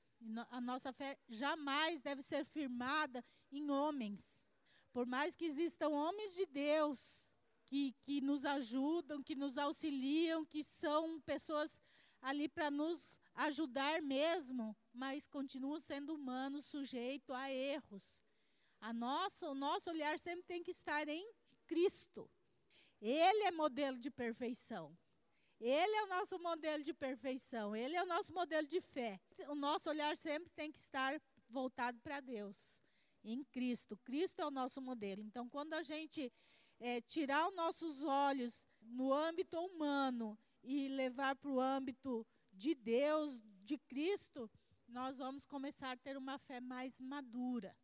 A 0.49 0.59
nossa 0.59 0.91
fé 0.91 1.17
jamais 1.27 2.01
deve 2.01 2.23
ser 2.23 2.45
firmada 2.45 3.23
em 3.51 3.69
homens. 3.69 4.49
Por 4.91 5.05
mais 5.05 5.35
que 5.35 5.45
existam 5.45 5.89
homens 5.89 6.33
de 6.33 6.45
Deus 6.47 7.31
que, 7.65 7.93
que 8.01 8.21
nos 8.21 8.43
ajudam, 8.45 9.21
que 9.21 9.35
nos 9.35 9.57
auxiliam, 9.57 10.45
que 10.45 10.63
são 10.63 11.21
pessoas 11.21 11.79
ali 12.21 12.47
para 12.49 12.71
nos 12.71 13.19
ajudar 13.35 14.01
mesmo, 14.01 14.75
mas 14.91 15.27
continuam 15.27 15.79
sendo 15.79 16.15
humanos, 16.15 16.65
sujeitos 16.65 17.35
a 17.35 17.51
erros. 17.51 18.23
A 18.79 18.93
nossa, 18.93 19.49
o 19.49 19.55
nosso 19.55 19.89
olhar 19.89 20.17
sempre 20.17 20.45
tem 20.45 20.63
que 20.63 20.71
estar 20.71 21.07
em 21.07 21.29
Cristo. 21.67 22.29
Ele 22.99 23.43
é 23.43 23.51
modelo 23.51 23.99
de 23.99 24.09
perfeição. 24.09 24.97
Ele 25.59 25.95
é 25.95 26.03
o 26.03 26.07
nosso 26.07 26.37
modelo 26.39 26.83
de 26.83 26.93
perfeição, 26.93 27.75
ele 27.75 27.95
é 27.95 28.03
o 28.03 28.05
nosso 28.05 28.31
modelo 28.33 28.67
de 28.67 28.79
fé. 28.79 29.19
O 29.49 29.55
nosso 29.55 29.89
olhar 29.89 30.15
sempre 30.15 30.49
tem 30.51 30.71
que 30.71 30.79
estar 30.79 31.19
voltado 31.49 31.99
para 32.01 32.19
Deus, 32.19 32.79
em 33.23 33.43
Cristo. 33.43 33.97
Cristo 33.97 34.41
é 34.41 34.45
o 34.45 34.51
nosso 34.51 34.81
modelo. 34.81 35.23
Então, 35.23 35.49
quando 35.49 35.73
a 35.73 35.81
gente 35.81 36.31
é, 36.79 37.01
tirar 37.01 37.47
os 37.47 37.55
nossos 37.55 38.03
olhos 38.03 38.65
no 38.81 39.11
âmbito 39.11 39.59
humano 39.59 40.37
e 40.63 40.87
levar 40.89 41.35
para 41.35 41.49
o 41.49 41.59
âmbito 41.59 42.25
de 42.53 42.75
Deus, 42.75 43.41
de 43.63 43.77
Cristo, 43.79 44.49
nós 44.87 45.17
vamos 45.17 45.45
começar 45.45 45.91
a 45.91 45.97
ter 45.97 46.17
uma 46.17 46.37
fé 46.37 46.61
mais 46.61 46.99
madura. 47.01 47.75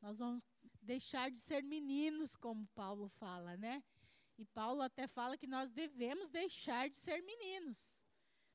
Nós 0.00 0.18
vamos 0.18 0.44
deixar 0.80 1.30
de 1.30 1.38
ser 1.38 1.62
meninos, 1.62 2.36
como 2.36 2.66
Paulo 2.74 3.08
fala, 3.08 3.56
né? 3.56 3.82
E 4.38 4.44
Paulo 4.46 4.82
até 4.82 5.06
fala 5.06 5.36
que 5.36 5.46
nós 5.46 5.70
devemos 5.70 6.28
deixar 6.30 6.88
de 6.88 6.96
ser 6.96 7.22
meninos. 7.22 8.00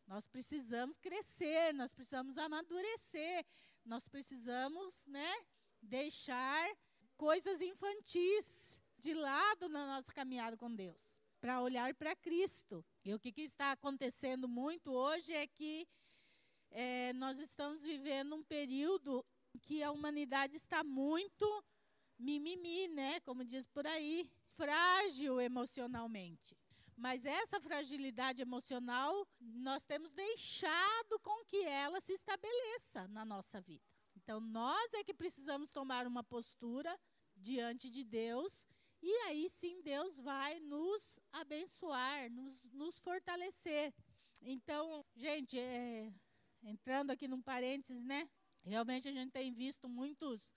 Nós 0.08 0.26
precisamos 0.28 0.98
crescer, 0.98 1.74
nós 1.74 1.94
precisamos 1.94 2.38
amadurecer, 2.38 3.46
nós 3.86 4.08
precisamos, 4.08 5.06
né, 5.06 5.46
deixar 5.82 6.70
coisas 7.18 7.62
infantis 7.62 8.80
de 8.98 9.14
lado 9.14 9.70
na 9.70 9.86
nossa 9.86 10.12
caminhada 10.14 10.58
com 10.58 10.74
Deus, 10.74 11.16
para 11.40 11.62
olhar 11.62 11.94
para 11.94 12.16
Cristo. 12.16 12.86
E 13.04 13.14
o 13.14 13.20
que, 13.20 13.32
que, 13.32 13.42
está 13.42 13.72
acontecendo 13.72 14.48
muito 14.48 14.92
hoje 14.92 15.34
é 15.34 15.46
que 15.46 15.88
é, 16.72 17.14
nós 17.14 17.38
estamos 17.40 17.82
vivendo 17.82 18.36
um 18.36 18.44
período 18.44 19.26
que 19.62 19.84
a 19.84 19.92
humanidade 19.92 20.56
está 20.56 20.84
muito 20.84 21.64
mimimi, 22.18 22.88
né? 22.88 23.20
Como 23.22 23.44
diz 23.44 23.68
por 23.68 23.86
aí, 23.86 24.30
frágil 24.48 25.40
emocionalmente. 25.40 26.58
Mas 26.96 27.26
essa 27.26 27.60
fragilidade 27.62 28.42
emocional, 28.42 29.28
nós 29.40 29.86
temos 29.86 30.14
deixado 30.14 31.20
com 31.22 31.46
que 31.46 31.64
ela 31.64 32.02
se 32.02 32.14
estabeleça 32.14 33.08
na 33.10 33.24
nossa 33.24 33.62
vida. 33.62 33.86
Então, 34.16 34.40
nós 34.40 34.94
é 34.96 35.04
que 35.04 35.14
precisamos 35.14 35.70
tomar 35.70 36.08
uma 36.08 36.24
postura 36.24 37.00
diante 37.36 37.88
de 37.90 38.04
Deus, 38.04 38.66
e 39.02 39.12
aí 39.28 39.48
sim 39.48 39.80
Deus 39.84 40.20
vai 40.20 40.60
nos 40.60 41.20
abençoar, 41.32 42.32
nos, 42.32 42.66
nos 42.72 42.98
fortalecer. 42.98 43.94
Então, 44.42 45.06
gente, 45.16 45.58
é, 45.60 46.12
entrando 46.64 47.12
aqui 47.12 47.28
num 47.28 47.42
parênteses, 47.42 48.04
né? 48.04 48.28
Realmente 48.64 49.08
a 49.08 49.12
gente 49.12 49.32
tem 49.32 49.54
visto 49.54 49.88
muitos 49.88 50.52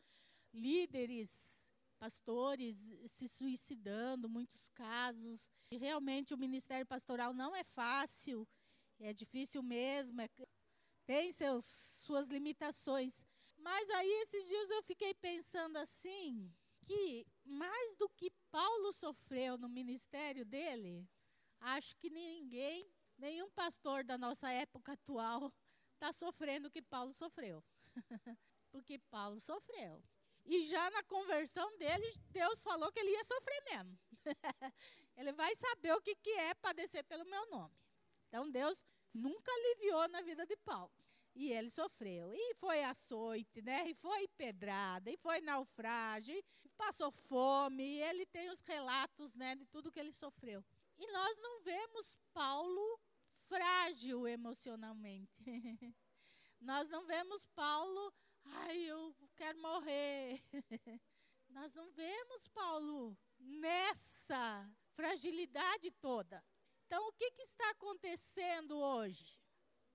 líderes, 0.53 1.60
pastores 2.01 2.77
se 3.07 3.29
suicidando, 3.29 4.29
muitos 4.29 4.69
casos. 4.71 5.51
E 5.71 5.77
realmente 5.77 6.33
o 6.33 6.39
ministério 6.39 6.87
pastoral 6.87 7.35
não 7.35 7.55
é 7.55 7.63
fácil, 7.63 8.49
é 8.99 9.13
difícil 9.13 9.63
mesmo, 9.63 10.21
é, 10.23 10.29
tem 11.05 11.31
seus, 11.31 11.67
suas 11.67 12.29
limitações. 12.29 13.23
Mas 13.59 13.91
aí 13.91 14.11
esses 14.23 14.49
dias 14.49 14.71
eu 14.71 14.83
fiquei 14.83 15.13
pensando 15.13 15.77
assim, 15.77 16.51
que 16.81 17.27
mais 17.45 17.95
do 17.97 18.09
que 18.09 18.31
Paulo 18.51 18.93
sofreu 18.95 19.59
no 19.59 19.69
ministério 19.69 20.45
dele, 20.45 21.07
acho 21.61 21.95
que 21.97 22.09
ninguém, 22.09 22.91
nenhum 23.19 23.51
pastor 23.51 24.03
da 24.03 24.17
nossa 24.17 24.51
época 24.51 24.95
atual 24.95 25.53
está 25.93 26.13
sofrendo 26.15 26.69
o 26.69 26.71
que 26.71 26.81
Paulo 26.81 27.13
sofreu. 27.13 27.63
Porque 28.73 28.99
Paulo 28.99 29.39
sofreu. 29.41 30.03
E 30.51 30.65
já 30.65 30.91
na 30.91 31.01
conversão 31.05 31.79
dele, 31.79 32.13
Deus 32.31 32.61
falou 32.61 32.91
que 32.91 32.99
ele 32.99 33.13
ia 33.13 33.23
sofrer 33.23 33.63
mesmo. 33.71 33.97
ele 35.17 35.33
vai 35.33 35.55
saber 35.55 35.93
o 35.93 36.01
que, 36.01 36.17
que 36.17 36.31
é 36.31 36.55
padecer 36.55 37.05
pelo 37.05 37.25
meu 37.25 37.49
nome. 37.51 37.73
Então 38.27 38.51
Deus 38.51 38.85
nunca 39.15 39.49
aliviou 39.53 40.09
na 40.09 40.23
vida 40.23 40.45
de 40.45 40.57
Paulo. 40.57 40.91
E 41.37 41.53
ele 41.53 41.71
sofreu. 41.71 42.35
E 42.35 42.55
foi 42.57 42.83
açoite, 42.83 43.63
né? 43.63 43.89
E 43.89 43.95
foi 43.95 44.27
pedrada, 44.37 45.09
e 45.09 45.17
foi 45.17 45.41
naufrágio, 45.41 46.37
e 46.37 46.69
passou 46.71 47.13
fome. 47.13 47.85
E 47.85 48.03
ele 48.03 48.27
tem 48.27 48.51
os 48.51 48.61
relatos 48.63 49.33
né, 49.37 49.55
de 49.55 49.65
tudo 49.67 49.93
que 49.93 50.01
ele 50.01 50.13
sofreu. 50.13 50.65
E 50.99 51.07
nós 51.13 51.39
não 51.39 51.61
vemos 51.61 52.19
Paulo 52.35 53.01
frágil 53.43 54.27
emocionalmente. 54.27 55.33
nós 56.61 56.89
não 56.89 57.07
vemos 57.07 57.47
Paulo 57.55 58.13
ai, 58.53 58.79
eu 58.85 59.15
quero 59.37 59.59
morrer. 59.61 60.43
Nós 61.49 61.75
não 61.75 61.91
vemos 61.91 62.49
Paulo 62.49 63.17
nessa 63.39 64.71
fragilidade 64.95 65.91
toda. 65.93 66.45
Então, 66.87 67.09
o 67.09 67.13
que, 67.13 67.31
que 67.31 67.43
está 67.43 67.71
acontecendo 67.71 68.79
hoje? 68.79 69.41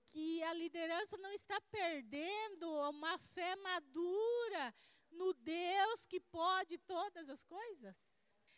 Que 0.10 0.44
a 0.44 0.54
liderança 0.54 1.18
não 1.18 1.32
está 1.32 1.60
perdendo 1.72 2.70
uma 2.90 3.18
fé 3.18 3.56
madura 3.58 4.74
no 5.12 5.34
Deus 5.34 6.06
que 6.06 6.20
pode 6.20 6.78
todas 6.80 7.30
as 7.30 7.44
coisas? 7.44 7.98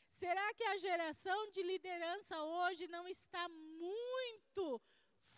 Será 0.10 0.54
que 0.54 0.64
a 0.64 0.78
geração 0.78 1.52
de 1.52 1.62
liderança 1.64 2.42
hoje 2.44 2.88
não 2.88 3.08
está 3.08 3.48
muito 3.50 4.82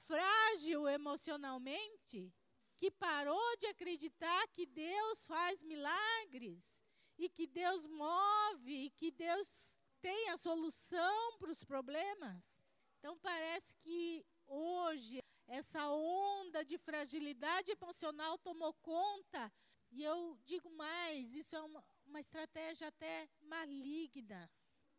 frágil 0.07 0.87
emocionalmente? 0.87 2.33
Que 2.79 2.89
parou 2.89 3.57
de 3.57 3.67
acreditar 3.67 4.48
que 4.48 4.65
Deus 4.65 5.27
faz 5.27 5.62
milagres 5.62 6.81
e 7.17 7.27
que 7.27 7.45
Deus 7.45 7.86
move 7.86 8.86
e 8.86 8.89
que 8.91 9.12
Deus 9.12 9.77
tem 10.01 10.29
a 10.29 10.38
solução 10.38 11.38
para 11.38 11.51
os 11.51 11.62
problemas. 11.65 12.57
Então 12.98 13.17
parece 13.17 13.75
que 13.75 14.25
hoje 14.48 15.21
essa 15.45 15.89
onda 15.89 16.63
de 16.63 16.77
fragilidade 16.77 17.69
emocional 17.69 18.38
tomou 18.38 18.74
conta. 18.75 19.51
E 19.91 20.01
eu 20.01 20.39
digo 20.45 20.69
mais: 20.71 21.36
isso 21.36 21.57
é 21.57 21.62
uma, 21.62 21.83
uma 22.05 22.21
estratégia 22.21 22.88
até 22.88 23.27
maligna. 23.41 24.50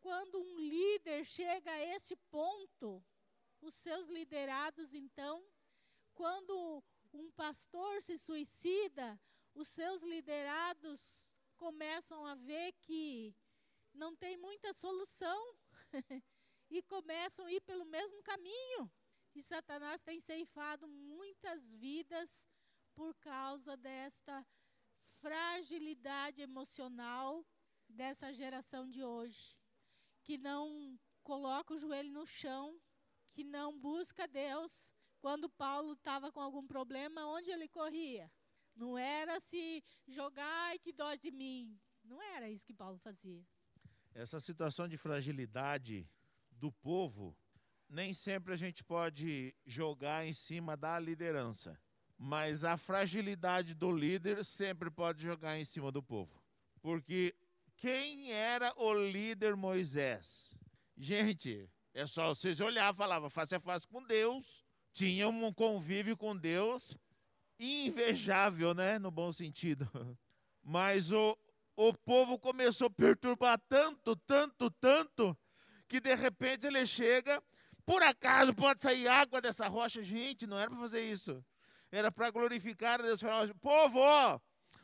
Quando 0.01 0.39
um 0.39 0.59
líder 0.59 1.25
chega 1.25 1.71
a 1.71 1.87
este 1.95 2.15
ponto, 2.31 3.03
os 3.63 3.75
seus 3.75 4.09
liderados, 4.09 4.93
então, 4.93 5.43
quando 6.13 6.83
um 7.13 7.31
pastor 7.33 8.03
se 8.03 8.19
suicida, 8.19 9.21
os 9.55 9.69
seus 9.69 10.03
liderados 10.03 11.29
começam 11.57 12.25
a 12.25 12.35
ver 12.35 12.73
que 12.81 13.35
não 13.93 14.15
tem 14.17 14.37
muita 14.37 14.73
solução 14.73 15.55
e 16.71 16.83
começam 16.83 17.47
a 17.47 17.53
ir 17.53 17.61
pelo 17.61 17.85
mesmo 17.85 18.23
caminho. 18.23 18.91
E 19.35 19.43
Satanás 19.43 20.03
tem 20.03 20.21
ceifado 20.21 20.89
muitas 20.89 21.75
vidas 21.75 22.47
por 22.95 23.15
causa 23.17 23.77
desta 23.77 24.47
fragilidade 25.03 26.41
emocional 26.41 27.47
dessa 27.89 28.33
geração 28.33 28.89
de 28.89 29.03
hoje, 29.03 29.57
que 30.23 30.39
não 30.39 30.99
coloca 31.23 31.75
o 31.75 31.79
joelho 31.79 32.11
no 32.13 32.27
chão, 32.27 32.81
que 33.33 33.45
não 33.45 33.79
busca 33.79 34.27
Deus. 34.27 34.95
Quando 35.21 35.49
Paulo 35.49 35.93
estava 35.93 36.33
com 36.33 36.41
algum 36.41 36.67
problema, 36.67 37.27
onde 37.27 37.51
ele 37.51 37.69
corria? 37.69 38.31
Não 38.75 38.97
era 38.97 39.39
se 39.41 39.85
jogar 40.09 40.75
e 40.75 40.79
que 40.79 40.93
dó 40.93 41.15
de 41.15 41.31
mim. 41.31 41.79
Não 42.03 42.21
era 42.23 42.49
isso 42.49 42.67
que 42.67 42.73
Paulo 42.73 42.99
fazia. 42.99 43.45
Essa 44.15 44.41
situação 44.41 44.89
de 44.89 44.97
fragilidade 44.97 46.09
do 46.51 46.73
povo, 46.73 47.37
nem 47.89 48.15
sempre 48.15 48.55
a 48.55 48.57
gente 48.57 48.83
pode 48.83 49.55
jogar 49.67 50.27
em 50.27 50.33
cima 50.33 50.77
da 50.77 50.99
liderança. 50.99 51.79
Mas 52.17 52.65
a 52.65 52.77
fragilidade 52.77 53.75
do 53.75 53.91
líder 53.91 54.45
sempre 54.45 54.91
pode 54.91 55.23
jogar 55.23 55.59
em 55.59 55.65
cima 55.65 55.93
do 55.93 56.03
povo. 56.03 56.43
Porque 56.81 57.35
quem 57.77 58.31
era 58.33 58.73
o 58.77 58.93
líder 58.95 59.57
Moisés? 59.57 60.55
Gente, 60.97 61.69
é 61.95 62.07
só 62.07 62.29
vocês 62.29 62.61
olhar, 62.61 62.95
falava 62.95 63.31
face 63.31 63.55
a 63.55 63.61
face 63.61 63.87
com 63.87 64.03
Deus, 64.03 64.65
tinha 64.93 65.29
um 65.29 65.53
convívio 65.53 66.17
com 66.17 66.37
Deus 66.37 66.97
invejável, 67.59 68.75
né, 68.75 68.99
no 68.99 69.11
bom 69.11 69.31
sentido. 69.33 69.89
Mas 70.63 71.11
o, 71.11 71.37
o 71.77 71.93
povo 71.93 72.39
começou 72.39 72.87
a 72.87 72.91
perturbar 72.91 73.61
tanto, 73.69 74.17
tanto, 74.17 74.71
tanto, 74.71 75.37
que 75.89 76.01
de 76.01 76.15
repente 76.15 76.67
ele 76.67 76.87
chega, 76.87 77.43
por 77.85 78.03
acaso 78.03 78.55
pode 78.55 78.83
sair 78.83 79.09
água 79.09 79.41
dessa 79.41 79.69
rocha? 79.69 80.03
Gente, 80.03 80.47
não 80.47 80.59
era 80.59 80.71
para 80.71 80.81
fazer 80.81 81.11
isso 81.11 81.45
era 81.91 82.11
para 82.11 82.31
glorificar 82.31 83.01
a 83.01 83.03
Deus. 83.03 83.21
Povo, 83.61 83.99
ó, 83.99 84.39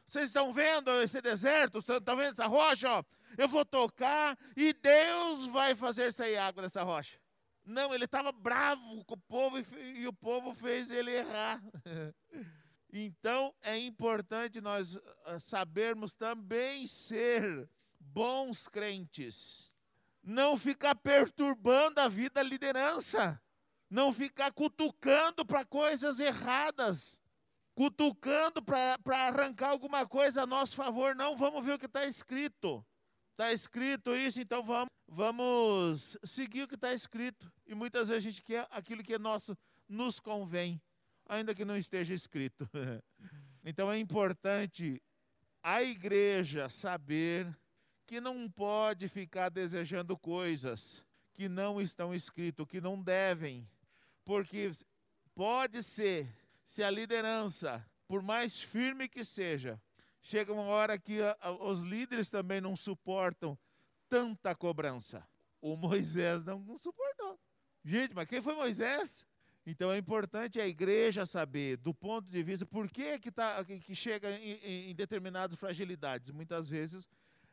vocês 0.04 0.28
estão 0.28 0.52
vendo 0.52 0.90
esse 1.02 1.20
deserto? 1.20 1.78
Estão 1.78 2.16
vendo 2.16 2.30
essa 2.30 2.46
rocha? 2.46 2.90
Ó? 2.90 3.04
Eu 3.38 3.48
vou 3.48 3.64
tocar 3.64 4.36
e 4.56 4.72
Deus 4.72 5.46
vai 5.46 5.74
fazer 5.74 6.12
sair 6.12 6.36
água 6.36 6.62
dessa 6.62 6.82
rocha. 6.82 7.18
Não, 7.66 7.92
ele 7.92 8.04
estava 8.04 8.32
bravo 8.32 9.04
com 9.04 9.14
o 9.14 9.20
povo 9.28 9.58
e, 9.58 10.06
o 10.06 10.12
povo 10.12 10.54
fez 10.54 10.90
ele 10.90 11.10
errar. 11.10 11.60
então 12.92 13.52
é 13.60 13.76
importante 13.76 14.60
nós 14.60 14.98
ah, 15.24 15.38
sabermos 15.40 16.14
também 16.14 16.86
ser 16.86 17.68
bons 17.98 18.68
crentes. 18.68 19.74
Não 20.22 20.56
ficar 20.56 20.94
perturbando 20.94 22.00
a 22.00 22.08
vida 22.08 22.34
da 22.34 22.42
liderança 22.42 23.40
não 23.90 24.12
ficar 24.12 24.52
cutucando 24.52 25.44
para 25.44 25.64
coisas 25.64 26.18
erradas, 26.18 27.22
cutucando 27.74 28.62
para 28.62 28.98
arrancar 29.08 29.70
alguma 29.70 30.06
coisa 30.06 30.42
a 30.42 30.46
nosso 30.46 30.76
favor. 30.76 31.14
Não, 31.14 31.36
vamos 31.36 31.64
ver 31.64 31.74
o 31.74 31.78
que 31.78 31.86
está 31.86 32.04
escrito. 32.04 32.84
Está 33.36 33.52
escrito 33.52 34.16
isso, 34.16 34.40
então 34.40 34.64
vamos, 34.64 34.88
vamos 35.06 36.16
seguir 36.24 36.62
o 36.62 36.68
que 36.68 36.74
está 36.74 36.94
escrito. 36.94 37.52
E 37.66 37.74
muitas 37.74 38.08
vezes 38.08 38.24
a 38.24 38.30
gente 38.30 38.42
quer 38.42 38.66
aquilo 38.70 39.02
que 39.02 39.12
é 39.12 39.18
nosso, 39.18 39.56
nos 39.86 40.18
convém, 40.18 40.80
ainda 41.28 41.54
que 41.54 41.64
não 41.64 41.76
esteja 41.76 42.14
escrito. 42.14 42.68
então 43.62 43.92
é 43.92 43.98
importante 43.98 45.02
a 45.62 45.82
igreja 45.82 46.68
saber 46.68 47.54
que 48.06 48.20
não 48.20 48.50
pode 48.50 49.08
ficar 49.08 49.50
desejando 49.50 50.16
coisas 50.16 51.04
que 51.34 51.48
não 51.48 51.80
estão 51.80 52.14
escritas, 52.14 52.66
que 52.66 52.80
não 52.80 53.02
devem 53.02 53.68
porque 54.26 54.72
pode 55.36 55.84
ser, 55.84 56.28
se 56.64 56.82
a 56.82 56.90
liderança, 56.90 57.88
por 58.08 58.20
mais 58.20 58.60
firme 58.60 59.08
que 59.08 59.24
seja, 59.24 59.80
chega 60.26 60.52
uma 60.52 60.64
hora 60.64 60.98
que 60.98 61.22
a, 61.22 61.36
a, 61.40 61.50
os 61.52 61.82
líderes 61.82 62.28
também 62.28 62.60
não 62.60 62.76
suportam 62.76 63.56
tanta 64.08 64.56
cobrança. 64.56 65.26
O 65.60 65.76
Moisés 65.76 66.42
não, 66.42 66.58
não 66.58 66.76
suportou. 66.76 67.38
Gente, 67.84 68.12
mas 68.12 68.28
quem 68.28 68.42
foi 68.42 68.54
Moisés? 68.56 69.24
Então 69.64 69.92
é 69.92 69.98
importante 69.98 70.60
a 70.60 70.66
igreja 70.66 71.24
saber, 71.24 71.76
do 71.76 71.94
ponto 71.94 72.28
de 72.28 72.42
vista, 72.42 72.66
por 72.66 72.90
que, 72.90 73.20
que, 73.20 73.30
tá, 73.30 73.64
que 73.64 73.94
chega 73.94 74.30
em, 74.32 74.90
em 74.90 74.94
determinadas 74.94 75.58
fragilidades. 75.58 76.30
Muitas 76.30 76.68
vezes 76.68 77.08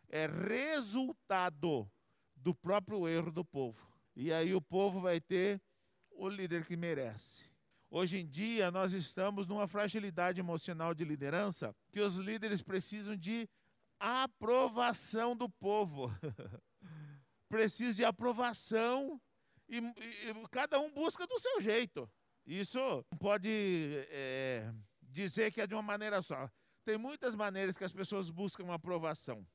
é 0.09 0.25
resultado 0.25 1.89
do 2.35 2.55
próprio 2.55 3.07
erro 3.07 3.31
do 3.31 3.45
povo. 3.45 3.87
E 4.15 4.33
aí 4.33 4.53
o 4.55 4.61
povo 4.61 4.99
vai 4.99 5.21
ter 5.21 5.61
o 6.09 6.27
líder 6.27 6.65
que 6.65 6.75
merece. 6.75 7.52
Hoje 7.95 8.17
em 8.17 8.27
dia, 8.27 8.71
nós 8.71 8.91
estamos 8.91 9.47
numa 9.47 9.67
fragilidade 9.67 10.39
emocional 10.39 10.95
de 10.95 11.05
liderança 11.05 11.75
que 11.91 11.99
os 11.99 12.17
líderes 12.17 12.59
precisam 12.59 13.15
de 13.15 13.47
aprovação 13.99 15.35
do 15.35 15.47
povo. 15.47 16.09
Precisa 17.47 17.97
de 17.97 18.03
aprovação 18.03 19.21
e, 19.69 19.77
e, 19.77 20.47
cada 20.49 20.79
um 20.79 20.91
busca 20.91 21.27
do 21.27 21.37
seu 21.37 21.61
jeito. 21.61 22.09
Isso 22.47 23.05
pode 23.19 23.47
é, 24.09 24.73
dizer 24.99 25.53
que 25.53 25.61
é 25.61 25.67
de 25.67 25.75
uma 25.75 25.83
maneira 25.83 26.19
só. 26.23 26.49
Tem 26.83 26.97
muitas 26.97 27.35
maneiras 27.35 27.77
que 27.77 27.83
as 27.83 27.93
pessoas 27.93 28.31
buscam 28.31 28.73
aprovação. 28.73 29.45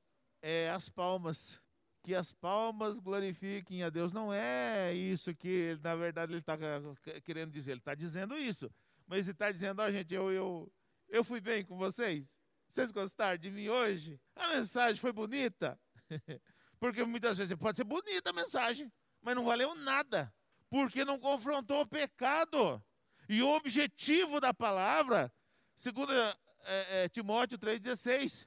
É 0.41 0.71
as 0.71 0.89
palmas 0.89 1.61
que 2.03 2.15
as 2.15 2.33
palmas 2.33 2.99
glorifiquem 2.99 3.83
a 3.83 3.91
Deus. 3.91 4.13
Não 4.13 4.33
é 4.33 4.95
isso 4.95 5.35
que, 5.35 5.79
na 5.83 5.95
verdade, 5.95 6.33
ele 6.33 6.41
está 6.41 6.57
querendo 7.25 7.51
dizer. 7.51 7.73
Ele 7.73 7.81
está 7.81 7.95
dizendo 7.95 8.37
isso. 8.37 8.71
Mas 9.07 9.27
ele 9.27 9.33
está 9.33 9.51
dizendo, 9.51 9.81
ó, 9.81 9.87
oh, 9.87 9.91
gente, 9.91 10.15
eu, 10.15 10.31
eu, 10.31 10.73
eu 11.09 11.25
fui 11.25 11.41
bem 11.41 11.65
com 11.65 11.77
vocês. 11.77 12.41
Vocês 12.69 12.93
gostaram 12.93 13.39
de 13.39 13.51
mim 13.51 13.69
hoje? 13.69 14.21
A 14.37 14.49
mensagem 14.49 15.01
foi 15.01 15.13
bonita? 15.13 15.79
Porque 16.79 17.03
muitas 17.05 17.39
vezes 17.39 17.57
pode 17.57 17.77
ser 17.77 17.85
bonita 17.85 18.31
a 18.31 18.33
mensagem, 18.33 18.93
mas 19.21 19.35
não 19.35 19.45
valeu 19.45 19.75
nada. 19.75 20.33
Porque 20.71 21.05
não 21.05 21.19
confrontou 21.19 21.81
o 21.81 21.87
pecado. 21.87 22.83
E 23.29 23.43
o 23.43 23.49
objetivo 23.49 24.41
da 24.41 24.53
palavra, 24.55 25.33
segundo 25.75 26.13
é, 26.13 26.35
é, 27.05 27.09
Timóteo 27.09 27.59
3,16, 27.59 28.47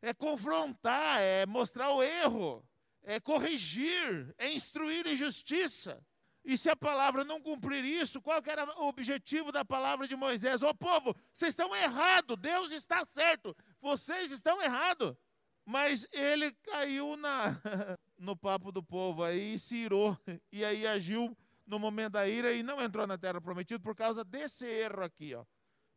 é 0.00 0.14
confrontar, 0.14 1.20
é 1.20 1.44
mostrar 1.46 1.90
o 1.90 2.02
erro 2.02 2.64
é 3.06 3.20
corrigir, 3.20 4.34
é 4.36 4.52
instruir 4.52 5.06
em 5.06 5.16
justiça. 5.16 6.04
E 6.44 6.56
se 6.56 6.68
a 6.68 6.76
palavra 6.76 7.24
não 7.24 7.40
cumprir 7.40 7.84
isso, 7.84 8.20
qual 8.20 8.42
era 8.44 8.64
o 8.80 8.88
objetivo 8.88 9.50
da 9.50 9.64
palavra 9.64 10.06
de 10.06 10.14
Moisés? 10.14 10.62
Ô 10.62 10.68
oh, 10.68 10.74
povo, 10.74 11.16
vocês 11.32 11.50
estão 11.50 11.74
errados, 11.74 12.36
Deus 12.36 12.72
está 12.72 13.04
certo, 13.04 13.56
vocês 13.80 14.32
estão 14.32 14.60
errados. 14.60 15.16
Mas 15.64 16.06
ele 16.12 16.52
caiu 16.62 17.16
na, 17.16 17.46
no 18.18 18.36
papo 18.36 18.70
do 18.70 18.82
povo 18.82 19.24
aí 19.24 19.58
se 19.58 19.76
irou. 19.76 20.16
E 20.52 20.64
aí 20.64 20.86
agiu 20.86 21.36
no 21.66 21.78
momento 21.78 22.12
da 22.12 22.28
ira 22.28 22.52
e 22.52 22.62
não 22.62 22.80
entrou 22.80 23.06
na 23.06 23.18
terra 23.18 23.40
prometida 23.40 23.80
por 23.80 23.94
causa 23.96 24.24
desse 24.24 24.66
erro 24.66 25.02
aqui. 25.02 25.34
Ó. 25.34 25.44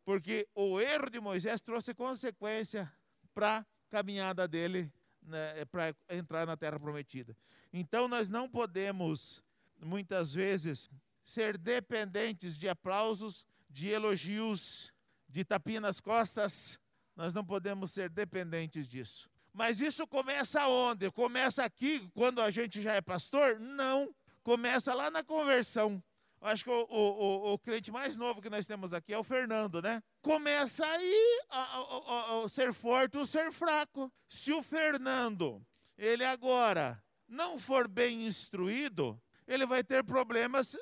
Porque 0.04 0.48
o 0.54 0.80
erro 0.80 1.10
de 1.10 1.20
Moisés 1.20 1.60
trouxe 1.62 1.94
consequência 1.94 2.92
para 3.32 3.58
a 3.58 3.66
caminhada 3.88 4.48
dele 4.48 4.92
né, 5.30 5.60
é 5.60 5.64
para 5.64 5.94
entrar 6.10 6.46
na 6.46 6.56
terra 6.56 6.78
prometida. 6.78 7.36
Então 7.72 8.08
nós 8.08 8.28
não 8.28 8.48
podemos, 8.48 9.42
muitas 9.80 10.34
vezes, 10.34 10.90
ser 11.22 11.56
dependentes 11.56 12.58
de 12.58 12.68
aplausos, 12.68 13.46
de 13.68 13.88
elogios, 13.88 14.92
de 15.28 15.44
tapinha 15.44 15.80
nas 15.80 16.00
costas. 16.00 16.78
Nós 17.16 17.32
não 17.32 17.44
podemos 17.44 17.92
ser 17.92 18.10
dependentes 18.10 18.88
disso. 18.88 19.30
Mas 19.52 19.80
isso 19.80 20.06
começa 20.06 20.66
onde? 20.66 21.10
Começa 21.10 21.64
aqui, 21.64 22.08
quando 22.14 22.40
a 22.40 22.50
gente 22.50 22.82
já 22.82 22.94
é 22.94 23.00
pastor? 23.00 23.58
Não. 23.58 24.14
Começa 24.42 24.94
lá 24.94 25.10
na 25.10 25.22
conversão. 25.22 26.02
Acho 26.40 26.64
que 26.64 26.70
o, 26.70 26.86
o, 26.88 27.52
o, 27.52 27.58
crente 27.58 27.90
mais 27.90 28.16
novo 28.16 28.40
que 28.40 28.48
nós 28.48 28.66
temos 28.66 28.94
aqui 28.94 29.12
é 29.12 29.18
o 29.18 29.24
Fernando, 29.24 29.82
né? 29.82 30.02
Começa 30.22 30.86
aí 30.86 31.42
a, 31.50 31.60
a, 31.60 32.44
a, 32.44 32.48
ser 32.48 32.72
forte 32.72 33.18
ou 33.18 33.26
ser 33.26 33.52
fraco. 33.52 34.10
Se 34.26 34.50
o 34.52 34.62
Fernando, 34.62 35.62
ele 35.98 36.24
agora 36.24 37.02
não 37.28 37.58
for 37.58 37.86
bem 37.86 38.26
instruído, 38.26 39.20
ele 39.46 39.66
vai 39.66 39.84
ter 39.84 40.02
problemas 40.02 40.74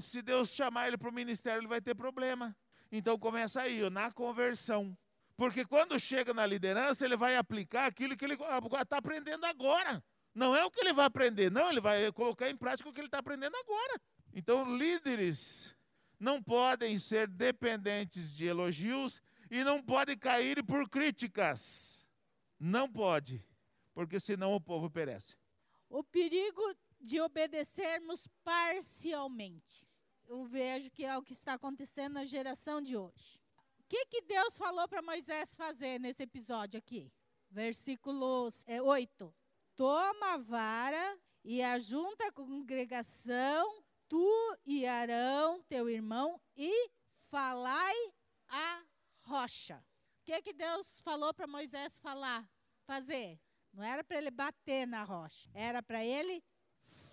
se 0.00 0.22
Deus 0.22 0.54
chamar 0.54 0.88
ele 0.88 0.98
para 0.98 1.08
o 1.08 1.12
ministério, 1.12 1.60
ele 1.60 1.68
vai 1.68 1.80
ter 1.80 1.94
problema. 1.94 2.56
Então 2.90 3.18
começa 3.18 3.62
aí, 3.62 3.88
na 3.90 4.12
conversão. 4.12 4.96
Porque 5.36 5.64
quando 5.64 5.98
chega 5.98 6.32
na 6.32 6.46
liderança, 6.46 7.04
ele 7.04 7.16
vai 7.16 7.36
aplicar 7.36 7.86
aquilo 7.86 8.16
que 8.16 8.24
ele 8.24 8.34
está 8.34 8.98
aprendendo 8.98 9.44
agora. 9.46 10.02
Não 10.34 10.54
é 10.54 10.64
o 10.64 10.70
que 10.70 10.80
ele 10.80 10.92
vai 10.92 11.06
aprender, 11.06 11.50
não, 11.50 11.70
ele 11.70 11.80
vai 11.80 12.10
colocar 12.10 12.50
em 12.50 12.56
prática 12.56 12.88
o 12.88 12.92
que 12.92 13.00
ele 13.00 13.06
está 13.06 13.18
aprendendo 13.18 13.56
agora. 13.56 14.00
Então, 14.36 14.76
líderes 14.76 15.76
não 16.18 16.42
podem 16.42 16.98
ser 16.98 17.28
dependentes 17.28 18.34
de 18.34 18.46
elogios 18.46 19.22
e 19.48 19.62
não 19.62 19.80
podem 19.80 20.18
cair 20.18 20.64
por 20.64 20.88
críticas. 20.88 22.10
Não 22.58 22.90
pode, 22.90 23.46
porque 23.94 24.18
senão 24.18 24.52
o 24.52 24.60
povo 24.60 24.90
perece. 24.90 25.36
O 25.88 26.02
perigo 26.02 26.60
de 27.00 27.20
obedecermos 27.20 28.26
parcialmente. 28.42 29.86
Eu 30.26 30.44
vejo 30.44 30.90
que 30.90 31.04
é 31.04 31.16
o 31.16 31.22
que 31.22 31.32
está 31.32 31.52
acontecendo 31.52 32.14
na 32.14 32.24
geração 32.24 32.80
de 32.80 32.96
hoje. 32.96 33.40
O 33.78 33.84
que, 33.88 34.06
que 34.06 34.22
Deus 34.22 34.58
falou 34.58 34.88
para 34.88 35.00
Moisés 35.02 35.54
fazer 35.54 36.00
nesse 36.00 36.24
episódio 36.24 36.76
aqui? 36.76 37.12
Versículo 37.50 38.48
é, 38.66 38.82
8. 38.82 39.32
Toma 39.76 40.32
a 40.32 40.38
vara 40.38 41.18
e 41.44 41.62
ajunta 41.62 42.26
a 42.26 42.32
congregação, 42.32 43.83
tu 44.14 44.56
e 44.64 44.86
Arão, 44.86 45.60
teu 45.64 45.90
irmão, 45.90 46.40
e 46.56 46.88
falai 47.28 47.96
a 48.48 48.84
rocha. 49.22 49.84
O 50.20 50.24
que, 50.24 50.40
que 50.40 50.52
Deus 50.52 51.00
falou 51.00 51.34
para 51.34 51.48
Moisés 51.48 51.98
falar, 51.98 52.48
fazer? 52.84 53.40
Não 53.72 53.82
era 53.82 54.04
para 54.04 54.18
ele 54.18 54.30
bater 54.30 54.86
na 54.86 55.02
rocha, 55.02 55.50
era 55.52 55.82
para 55.82 56.04
ele 56.04 56.40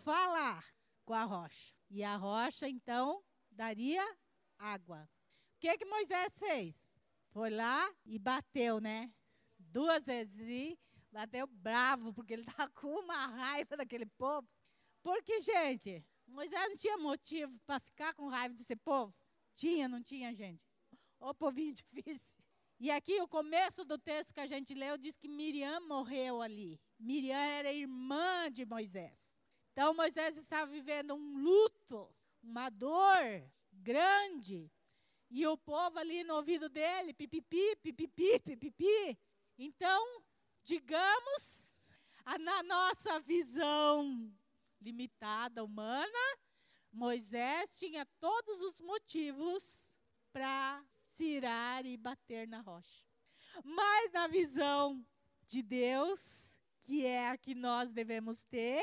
falar 0.04 0.64
com 1.04 1.16
a 1.16 1.24
rocha. 1.24 1.74
E 1.90 2.04
a 2.04 2.16
rocha, 2.18 2.70
então, 2.70 3.24
daria 3.50 4.06
água. 4.60 5.10
O 5.56 5.60
que, 5.60 5.76
que 5.80 5.86
Moisés 5.86 6.32
fez? 6.38 6.94
Foi 7.32 7.50
lá 7.50 7.92
e 8.06 8.20
bateu, 8.20 8.80
né? 8.80 9.12
Duas 9.58 10.06
vezes 10.06 10.40
e 10.40 10.80
bateu 11.12 11.48
bravo, 11.48 12.14
porque 12.14 12.34
ele 12.34 12.44
estava 12.48 12.70
com 12.70 12.90
uma 12.90 13.26
raiva 13.26 13.76
daquele 13.76 14.06
povo. 14.06 14.48
Porque, 15.02 15.42
gente, 15.42 16.06
Moisés 16.32 16.70
não 16.70 16.76
tinha 16.76 16.98
motivo 16.98 17.60
para 17.66 17.80
ficar 17.80 18.14
com 18.14 18.28
raiva 18.28 18.56
desse 18.56 18.76
povo? 18.76 19.14
Tinha, 19.54 19.88
não 19.88 20.02
tinha, 20.02 20.34
gente? 20.34 20.66
Ô 21.20 21.34
povinho 21.34 21.74
difícil. 21.76 22.42
E 22.80 22.90
aqui 22.90 23.22
o 23.22 23.28
começo 23.28 23.86
do 23.86 23.98
texto 24.00 24.34
que 24.34 24.40
a 24.40 24.48
gente 24.48 24.74
leu 24.74 24.98
diz 24.98 25.16
que 25.16 25.28
Miriam 25.28 25.80
morreu 25.82 26.42
ali. 26.42 26.80
Miriam 27.00 27.38
era 27.38 27.72
irmã 27.72 28.50
de 28.52 28.66
Moisés. 28.66 29.36
Então 29.72 29.94
Moisés 29.94 30.36
estava 30.36 30.70
vivendo 30.72 31.14
um 31.14 31.38
luto, 31.38 32.10
uma 32.42 32.70
dor 32.70 33.44
grande. 33.72 34.72
E 35.30 35.46
o 35.46 35.56
povo 35.58 36.00
ali 36.00 36.24
no 36.24 36.36
ouvido 36.36 36.68
dele, 36.70 37.14
pipipi, 37.14 37.76
pipipi, 37.78 38.40
pipipi. 38.40 39.18
Então, 39.58 40.24
digamos, 40.64 41.72
na 42.40 42.64
nossa 42.64 43.20
visão 43.20 44.32
limitada 44.82 45.64
humana, 45.64 46.38
Moisés 46.92 47.78
tinha 47.78 48.06
todos 48.20 48.60
os 48.62 48.82
motivos 48.82 49.92
para 50.34 50.84
se 51.04 51.24
irar 51.24 51.86
e 51.86 51.96
bater 51.96 52.48
na 52.48 52.62
rocha. 52.62 53.04
Mas 53.64 54.12
na 54.12 54.28
visão 54.28 55.06
de 55.46 55.62
Deus, 55.62 56.58
que 56.82 57.06
é 57.06 57.30
a 57.30 57.38
que 57.38 57.54
nós 57.54 57.92
devemos 57.92 58.44
ter, 58.46 58.82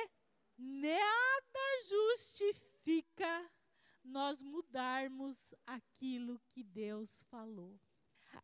nada 0.57 1.61
justifica 1.89 3.51
nós 4.05 4.43
mudarmos 4.43 5.55
aquilo 5.67 6.41
que 6.51 6.63
Deus 6.63 7.23
falou. 7.31 7.79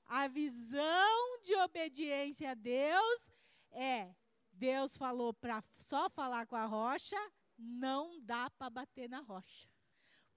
A 0.07 0.29
visão 0.29 1.41
de 1.43 1.55
obediência 1.57 2.51
a 2.51 2.55
Deus 2.55 3.31
é: 3.71 4.15
Deus 4.53 4.97
falou 4.97 5.33
para 5.33 5.63
só 5.79 6.09
falar 6.11 6.47
com 6.47 6.57
a 6.57 6.67
rocha, 6.67 7.19
não 7.59 8.21
dá 8.21 8.49
para 8.51 8.71
bater 8.71 9.09
na 9.09 9.21
rocha. 9.21 9.69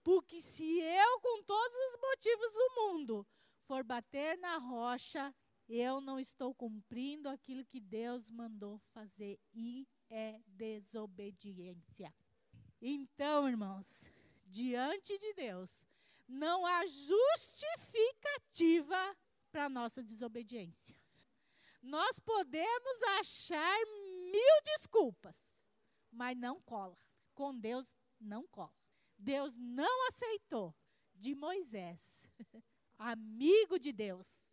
Porque 0.03 0.41
se 0.41 0.79
eu, 0.79 1.19
com 1.19 1.43
todos 1.43 1.75
os 1.75 1.99
motivos 1.99 2.53
do 2.53 2.75
mundo, 2.75 3.27
for 3.59 3.83
bater 3.83 4.37
na 4.37 4.57
rocha, 4.57 5.35
eu 5.67 5.99
não 5.99 6.17
estou 6.19 6.55
cumprindo 6.55 7.27
aquilo 7.27 7.65
que 7.65 7.81
Deus 7.81 8.29
mandou 8.29 8.77
fazer 8.79 9.37
e 9.53 9.85
é 10.09 10.39
desobediência. 10.45 12.15
Então, 12.81 13.49
irmãos, 13.49 14.09
diante 14.45 15.17
de 15.17 15.33
Deus, 15.33 15.83
não 16.27 16.65
há 16.65 16.85
justificativa 16.85 19.17
para 19.51 19.67
nossa 19.67 20.01
desobediência. 20.03 20.95
Nós 21.81 22.17
podemos 22.19 23.01
achar 23.19 23.77
mil 24.31 24.61
desculpas, 24.63 25.57
mas 26.11 26.37
não 26.37 26.61
cola. 26.61 26.97
Com 27.37 27.55
Deus, 27.55 27.93
não 28.19 28.47
cola. 28.47 28.73
Deus 29.15 29.55
não 29.57 30.07
aceitou 30.07 30.75
de 31.13 31.35
Moisés, 31.35 32.25
amigo 32.97 33.77
de 33.77 33.93
Deus, 33.93 34.43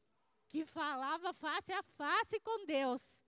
que 0.50 0.66
falava 0.66 1.32
face 1.32 1.72
a 1.72 1.82
face 1.82 2.38
com 2.40 2.66
Deus, 2.66 3.22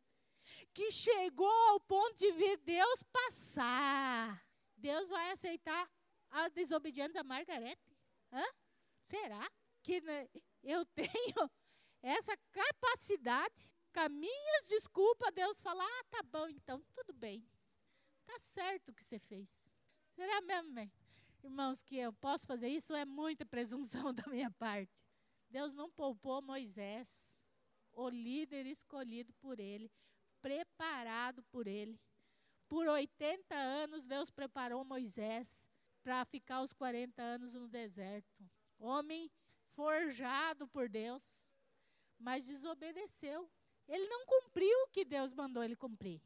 que 0.74 0.92
chegou 0.92 1.50
ao 1.70 1.80
ponto 1.80 2.14
de 2.16 2.32
ver 2.32 2.58
Deus 2.58 3.02
passar. 3.04 4.46
Deus 4.76 5.08
vai 5.08 5.30
aceitar 5.30 5.90
a 6.28 6.50
desobediência 6.50 7.14
da 7.14 7.24
Margarete? 7.24 7.96
Hã? 8.30 8.44
Será 9.04 9.50
que 9.82 10.02
né, 10.02 10.28
eu 10.62 10.84
tenho 10.94 11.50
essa 12.02 12.36
capacidade? 12.52 13.70
Com 13.94 14.10
minhas 14.10 14.68
desculpas, 14.68 15.32
Deus 15.32 15.62
falar: 15.62 15.86
ah, 15.86 16.04
tá 16.10 16.22
bom, 16.24 16.46
então, 16.46 16.84
tudo 16.94 17.14
bem. 17.14 17.42
Tá 18.26 18.38
certo 18.38 18.90
o 18.90 18.94
que 18.94 19.04
você 19.04 19.18
fez. 19.18 19.70
Será 20.14 20.40
mesmo, 20.42 20.72
bem? 20.72 20.92
Irmãos, 21.42 21.82
que 21.82 21.96
eu 21.96 22.12
posso 22.12 22.46
fazer 22.46 22.68
isso 22.68 22.94
é 22.94 23.04
muita 23.04 23.46
presunção 23.46 24.12
da 24.12 24.24
minha 24.26 24.50
parte. 24.50 25.06
Deus 25.48 25.72
não 25.72 25.90
poupou 25.90 26.42
Moisés, 26.42 27.38
o 27.92 28.08
líder 28.08 28.66
escolhido 28.66 29.32
por 29.34 29.60
ele, 29.60 29.90
preparado 30.42 31.42
por 31.44 31.66
ele. 31.66 32.00
Por 32.68 32.88
80 32.88 33.54
anos, 33.54 34.04
Deus 34.04 34.30
preparou 34.30 34.84
Moisés 34.84 35.68
para 36.02 36.24
ficar 36.24 36.62
os 36.62 36.72
40 36.72 37.22
anos 37.22 37.54
no 37.54 37.68
deserto. 37.68 38.44
Homem 38.78 39.30
forjado 39.66 40.66
por 40.66 40.88
Deus, 40.88 41.46
mas 42.18 42.46
desobedeceu. 42.46 43.48
Ele 43.86 44.08
não 44.08 44.26
cumpriu 44.26 44.76
o 44.82 44.88
que 44.88 45.04
Deus 45.04 45.32
mandou 45.32 45.62
ele 45.62 45.76
cumprir. 45.76 46.20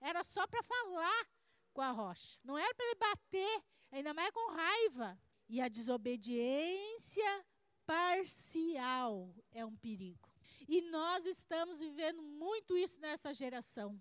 Era 0.00 0.24
só 0.24 0.46
para 0.46 0.62
falar 0.62 1.26
com 1.72 1.80
a 1.80 1.90
rocha. 1.90 2.38
Não 2.44 2.56
era 2.56 2.74
para 2.74 2.86
ele 2.86 2.94
bater 2.94 3.64
ainda 3.90 4.14
mais 4.14 4.30
com 4.30 4.52
raiva. 4.52 5.18
E 5.48 5.60
a 5.60 5.68
desobediência 5.68 7.46
parcial 7.84 9.34
é 9.50 9.64
um 9.64 9.76
perigo. 9.76 10.30
E 10.68 10.80
nós 10.82 11.26
estamos 11.26 11.80
vivendo 11.80 12.22
muito 12.22 12.76
isso 12.76 12.98
nessa 13.00 13.34
geração. 13.34 14.00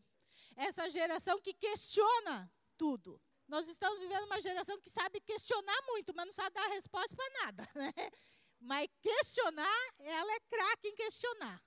Essa 0.56 0.90
geração 0.90 1.42
que 1.42 1.54
questiona 1.54 2.52
tudo. 2.78 3.22
Nós 3.48 3.68
estamos 3.68 4.00
vivendo 4.00 4.26
uma 4.26 4.40
geração 4.40 4.80
que 4.80 4.90
sabe 4.90 5.20
questionar 5.20 5.82
muito, 5.88 6.14
mas 6.16 6.26
não 6.26 6.34
sabe 6.34 6.56
dar 6.56 6.68
resposta 6.68 7.16
para 7.16 7.46
nada. 7.46 7.70
Né? 7.76 7.94
Mas 8.64 8.88
questionar, 9.02 9.94
ela 10.00 10.32
é 10.34 10.40
craque 10.42 10.88
em 10.90 10.96
questionar. 10.96 11.62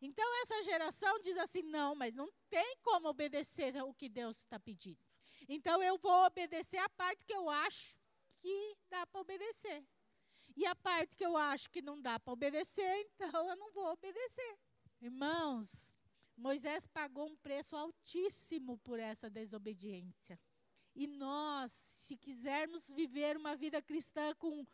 Então 0.00 0.42
essa 0.42 0.62
geração 0.62 1.20
diz 1.20 1.36
assim: 1.36 1.62
não, 1.62 1.94
mas 1.94 2.14
não 2.14 2.28
tem 2.48 2.76
como 2.82 3.08
obedecer 3.08 3.76
o 3.82 3.92
que 3.92 4.08
Deus 4.08 4.38
está 4.38 4.58
pedindo. 4.58 4.98
Então 5.48 5.82
eu 5.82 5.96
vou 5.96 6.26
obedecer 6.26 6.78
a 6.78 6.88
parte 6.90 7.24
que 7.24 7.32
eu 7.32 7.48
acho 7.48 7.98
que 8.38 8.76
dá 8.90 9.06
para 9.06 9.20
obedecer. 9.20 9.84
E 10.56 10.66
a 10.66 10.74
parte 10.74 11.16
que 11.16 11.24
eu 11.24 11.36
acho 11.36 11.70
que 11.70 11.80
não 11.80 12.00
dá 12.00 12.18
para 12.20 12.32
obedecer, 12.32 13.06
então 13.14 13.48
eu 13.48 13.56
não 13.56 13.72
vou 13.72 13.86
obedecer. 13.92 14.58
Irmãos, 15.00 15.98
Moisés 16.36 16.86
pagou 16.86 17.26
um 17.26 17.36
preço 17.36 17.76
altíssimo 17.76 18.78
por 18.78 18.98
essa 18.98 19.30
desobediência. 19.30 20.38
E 20.94 21.06
nós, 21.06 21.72
se 21.72 22.16
quisermos 22.16 22.88
viver 22.88 23.36
uma 23.36 23.54
vida 23.54 23.80
cristã 23.80 24.34
com 24.34 24.66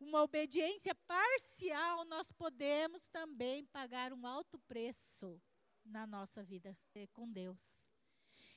uma 0.00 0.22
obediência 0.22 0.94
parcial, 1.06 2.04
nós 2.06 2.32
podemos 2.32 3.06
também 3.08 3.64
pagar 3.66 4.12
um 4.12 4.26
alto 4.26 4.58
preço 4.60 5.40
na 5.84 6.06
nossa 6.06 6.42
vida 6.42 6.76
com 7.12 7.30
Deus. 7.30 7.85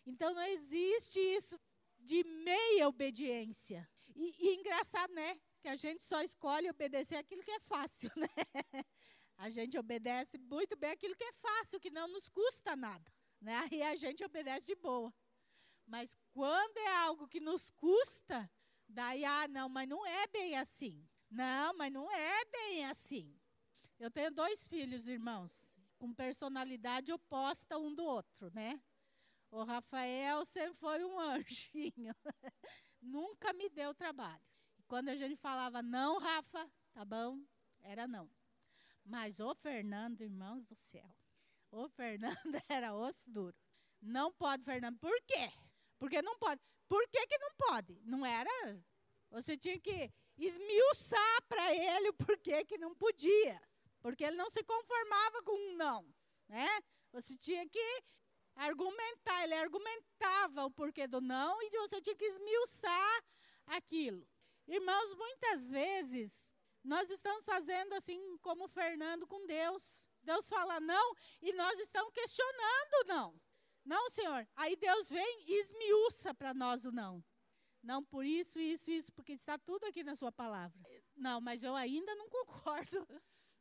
Então 0.10 0.34
não 0.34 0.44
existe 0.44 1.20
isso 1.20 1.60
de 1.98 2.24
meia 2.24 2.88
obediência. 2.88 3.88
E, 4.16 4.36
e 4.40 4.56
engraçado, 4.56 5.14
né? 5.14 5.40
Que 5.62 5.70
a 5.70 5.76
gente 5.76 6.04
só 6.04 6.22
escolhe 6.22 6.70
obedecer 6.70 7.16
aquilo 7.16 7.44
que 7.44 7.52
é 7.52 7.60
fácil, 7.60 8.12
né? 8.16 8.28
A 9.38 9.50
gente 9.50 9.78
obedece 9.78 10.38
muito 10.38 10.76
bem 10.76 10.92
aquilo 10.92 11.16
que 11.16 11.24
é 11.24 11.34
fácil, 11.34 11.80
que 11.80 11.90
não 11.90 12.08
nos 12.08 12.28
custa 12.28 12.76
nada. 12.76 13.12
Né? 13.40 13.56
Aí 13.72 13.82
a 13.82 13.96
gente 13.96 14.24
obedece 14.24 14.66
de 14.66 14.76
boa. 14.76 15.14
Mas 15.86 16.16
quando 16.32 16.78
é 16.78 16.96
algo 16.98 17.28
que 17.28 17.40
nos 17.40 17.70
custa, 17.70 18.50
Daí, 18.90 19.24
ah, 19.24 19.48
não, 19.48 19.70
mas 19.70 19.88
não 19.88 20.06
é 20.06 20.28
bem 20.28 20.58
assim. 20.58 21.08
Não, 21.30 21.78
mas 21.78 21.94
não 21.94 22.12
é 22.12 22.44
bem 22.46 22.86
assim. 22.86 23.40
Eu 24.00 24.10
tenho 24.10 24.32
dois 24.32 24.68
filhos, 24.68 25.08
irmãos, 25.08 25.78
com 26.00 26.12
personalidade 26.12 27.14
oposta 27.14 27.78
um 27.78 27.94
do 27.94 28.04
outro, 28.04 28.50
né? 28.52 28.82
O 29.52 29.64
Rafael 29.64 30.46
sempre 30.46 30.76
foi 30.76 31.04
um 31.04 31.20
anjinho. 31.20 32.16
Nunca 33.02 33.52
me 33.54 33.70
deu 33.70 33.94
trabalho. 33.94 34.42
Quando 34.88 35.10
a 35.10 35.16
gente 35.16 35.36
falava, 35.36 35.82
não, 35.82 36.20
Rafa, 36.20 36.70
tá 36.94 37.04
bom, 37.06 37.40
era 37.82 38.08
não. 38.08 38.30
Mas 39.04 39.40
o 39.40 39.54
Fernando, 39.56 40.22
irmãos 40.22 40.66
do 40.66 40.76
céu, 40.76 41.16
o 41.72 41.88
Fernando 41.90 42.36
era 42.70 42.94
osso 42.94 43.30
duro. 43.30 43.56
Não 44.02 44.32
pode, 44.32 44.64
Fernando. 44.64 44.98
Por 45.00 45.20
quê? 45.24 45.52
Porque 45.98 46.22
não 46.22 46.38
pode. 46.38 46.62
Por 46.88 47.08
que, 47.10 47.28
que 47.28 47.38
não 47.38 47.52
pode? 47.56 48.00
Não 48.04 48.26
era. 48.26 48.84
Você 49.32 49.58
tinha 49.58 49.80
que 49.80 50.12
esmiuçar 50.38 51.42
para 51.48 51.76
ele 51.76 52.10
o 52.10 52.14
porquê 52.14 52.64
que 52.66 52.78
não 52.78 52.96
podia. 52.96 53.62
Porque 54.02 54.24
ele 54.24 54.38
não 54.38 54.50
se 54.50 54.64
conformava 54.64 55.44
com 55.44 55.52
um 55.52 55.76
não. 55.76 56.08
Né? 56.48 56.68
Você 57.12 57.38
tinha 57.38 57.68
que 57.68 58.04
argumentar. 58.60 59.44
Ele 59.44 59.56
argumentava 59.56 60.66
o 60.66 60.72
porquê 60.72 61.08
do 61.08 61.22
não 61.22 61.62
e 61.62 61.70
você 61.70 62.02
tinha 62.02 62.16
que 62.16 62.26
esmiuçar 62.26 63.24
aquilo. 63.68 64.28
Irmãos, 64.68 65.14
muitas 65.16 65.72
vezes 65.72 66.56
nós 66.84 67.10
estamos 67.10 67.44
fazendo 67.44 67.94
assim 67.94 68.38
como 68.40 68.68
Fernando 68.68 69.26
com 69.26 69.46
Deus. 69.46 70.08
Deus 70.22 70.48
fala 70.48 70.80
não 70.80 71.16
e 71.42 71.54
nós 71.54 71.80
estamos 71.80 72.14
questionando 72.14 73.08
não. 73.08 73.42
Não, 73.86 74.10
Senhor. 74.10 74.48
Aí 74.56 74.76
Deus 74.76 75.10
vem 75.10 75.44
e 75.48 75.62
esmiuça 75.62 76.34
para 76.34 76.54
nós 76.54 76.86
o 76.86 76.92
não. 76.92 77.24
Não 77.82 78.04
por 78.04 78.26
isso, 78.26 78.60
isso, 78.60 78.92
isso, 78.92 79.12
porque 79.14 79.32
está 79.32 79.58
tudo 79.58 79.86
aqui 79.86 80.04
na 80.04 80.16
sua 80.16 80.32
palavra. 80.32 80.80
Não, 81.16 81.40
mas 81.40 81.64
eu 81.64 81.76
ainda 81.76 82.14
não 82.16 82.28
concordo, 82.30 83.08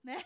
né? 0.02 0.18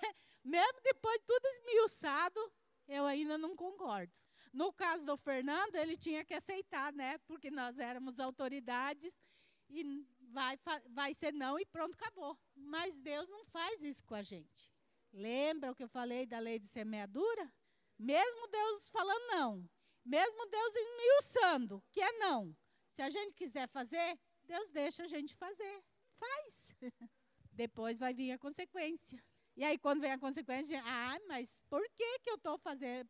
Mesmo 0.43 0.81
depois 0.83 1.19
de 1.19 1.27
tudo 1.27 1.47
esmiuçado, 1.47 2.53
eu 2.89 3.05
ainda 3.07 3.37
não 3.37 3.55
concordo. 3.55 4.13
No 4.53 4.73
caso 4.73 5.05
do 5.07 5.17
Fernando, 5.17 5.77
ele 5.77 5.97
tinha 5.97 6.25
que 6.25 6.35
aceitar, 6.35 6.93
né? 6.93 7.17
Porque 7.27 7.51
nós 7.51 7.79
éramos 7.79 8.21
autoridades 8.21 9.17
e 9.69 10.07
vai, 10.31 10.59
vai 10.91 11.15
ser 11.15 11.33
não 11.33 11.59
e 11.59 11.65
pronto, 11.65 11.95
acabou. 11.95 12.39
Mas 12.55 13.01
Deus 13.01 13.29
não 13.29 13.45
faz 13.47 13.83
isso 13.83 14.05
com 14.05 14.15
a 14.15 14.23
gente. 14.23 14.71
Lembra 15.13 15.73
o 15.73 15.75
que 15.75 15.83
eu 15.83 15.89
falei 15.89 16.27
da 16.27 16.39
lei 16.39 16.59
de 16.59 16.67
semeadura? 16.67 17.53
Mesmo 17.99 18.49
Deus 18.49 18.91
falando 18.91 19.27
não, 19.29 19.71
mesmo 20.05 20.47
Deus 20.47 20.75
esmiuçando, 20.75 21.83
que 21.91 22.01
é 22.01 22.13
não. 22.19 22.57
Se 22.91 23.01
a 23.01 23.11
gente 23.11 23.35
quiser 23.35 23.69
fazer, 23.69 24.19
Deus 24.43 24.71
deixa 24.71 25.05
a 25.05 25.09
gente 25.09 25.35
fazer. 25.35 25.85
Faz. 26.19 26.75
Depois 27.53 27.99
vai 27.99 28.13
vir 28.13 28.33
a 28.33 28.39
consequência. 28.39 29.23
E 29.55 29.65
aí, 29.65 29.79
quando 29.79 30.01
vem 30.01 30.13
a 30.13 30.19
consequência, 30.19 30.83
ah, 30.85 31.19
mas 31.27 31.61
por 31.69 31.83
que, 31.95 32.19
que 32.21 32.31
eu 32.31 32.37
estou 32.37 32.59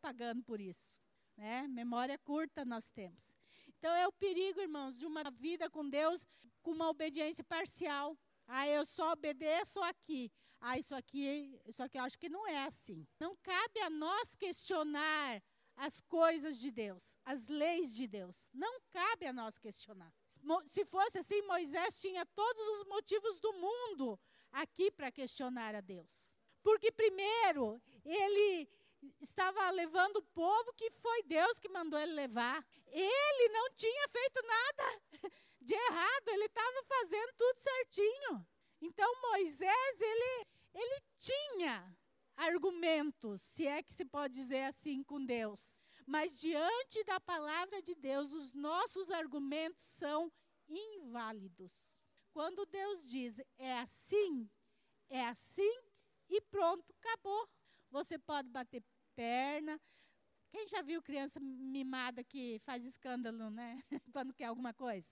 pagando 0.00 0.42
por 0.42 0.60
isso? 0.60 1.01
Né? 1.36 1.66
Memória 1.68 2.18
curta 2.18 2.64
nós 2.64 2.88
temos. 2.90 3.34
Então, 3.78 3.92
é 3.94 4.06
o 4.06 4.12
perigo, 4.12 4.60
irmãos, 4.60 4.98
de 4.98 5.06
uma 5.06 5.24
vida 5.30 5.68
com 5.68 5.88
Deus 5.88 6.26
com 6.62 6.70
uma 6.70 6.88
obediência 6.88 7.42
parcial. 7.44 8.16
Ah, 8.46 8.68
eu 8.68 8.84
só 8.86 9.12
obedeço 9.12 9.80
aqui. 9.82 10.30
Ah, 10.60 10.78
isso 10.78 10.94
aqui, 10.94 11.60
isso 11.66 11.82
aqui 11.82 11.98
eu 11.98 12.04
acho 12.04 12.18
que 12.18 12.28
não 12.28 12.46
é 12.46 12.64
assim. 12.64 13.06
Não 13.18 13.36
cabe 13.36 13.80
a 13.80 13.90
nós 13.90 14.36
questionar 14.36 15.42
as 15.76 16.00
coisas 16.00 16.58
de 16.60 16.70
Deus, 16.70 17.18
as 17.24 17.48
leis 17.48 17.94
de 17.94 18.06
Deus. 18.06 18.48
Não 18.52 18.80
cabe 18.90 19.26
a 19.26 19.32
nós 19.32 19.58
questionar. 19.58 20.12
Se 20.66 20.84
fosse 20.84 21.18
assim, 21.18 21.42
Moisés 21.42 22.00
tinha 22.00 22.24
todos 22.26 22.62
os 22.78 22.84
motivos 22.86 23.40
do 23.40 23.52
mundo 23.54 24.18
aqui 24.52 24.90
para 24.90 25.10
questionar 25.10 25.74
a 25.74 25.80
Deus. 25.80 26.36
Porque, 26.62 26.92
primeiro, 26.92 27.82
ele 28.04 28.68
estava 29.20 29.70
levando 29.70 30.16
o 30.16 30.22
povo 30.22 30.72
que 30.74 30.90
foi 30.90 31.22
Deus 31.24 31.58
que 31.58 31.68
mandou 31.68 31.98
ele 31.98 32.12
levar. 32.12 32.64
Ele 32.86 33.48
não 33.48 33.70
tinha 33.74 34.08
feito 34.08 34.42
nada 34.46 35.02
de 35.60 35.74
errado, 35.74 36.28
ele 36.28 36.44
estava 36.44 36.82
fazendo 36.84 37.32
tudo 37.36 37.58
certinho. 37.58 38.46
Então, 38.80 39.20
Moisés, 39.22 40.00
ele, 40.00 40.46
ele 40.74 41.02
tinha 41.16 41.96
argumentos, 42.36 43.40
se 43.40 43.66
é 43.66 43.82
que 43.82 43.92
se 43.92 44.04
pode 44.04 44.34
dizer 44.34 44.64
assim 44.64 45.02
com 45.02 45.24
Deus. 45.24 45.80
Mas 46.06 46.40
diante 46.40 47.04
da 47.04 47.20
palavra 47.20 47.80
de 47.80 47.94
Deus, 47.94 48.32
os 48.32 48.52
nossos 48.52 49.10
argumentos 49.10 49.82
são 49.82 50.32
inválidos. 50.68 51.72
Quando 52.32 52.66
Deus 52.66 53.08
diz 53.08 53.38
é 53.58 53.78
assim, 53.78 54.50
é 55.08 55.24
assim 55.26 55.82
e 56.28 56.40
pronto, 56.40 56.92
acabou. 56.98 57.48
Você 57.90 58.18
pode 58.18 58.48
bater 58.48 58.82
perna. 59.14 59.80
Quem 60.50 60.68
já 60.68 60.82
viu 60.82 61.02
criança 61.02 61.40
mimada 61.40 62.22
que 62.22 62.58
faz 62.60 62.84
escândalo, 62.84 63.50
né? 63.50 63.82
Quando 64.12 64.34
quer 64.34 64.44
alguma 64.44 64.74
coisa? 64.74 65.08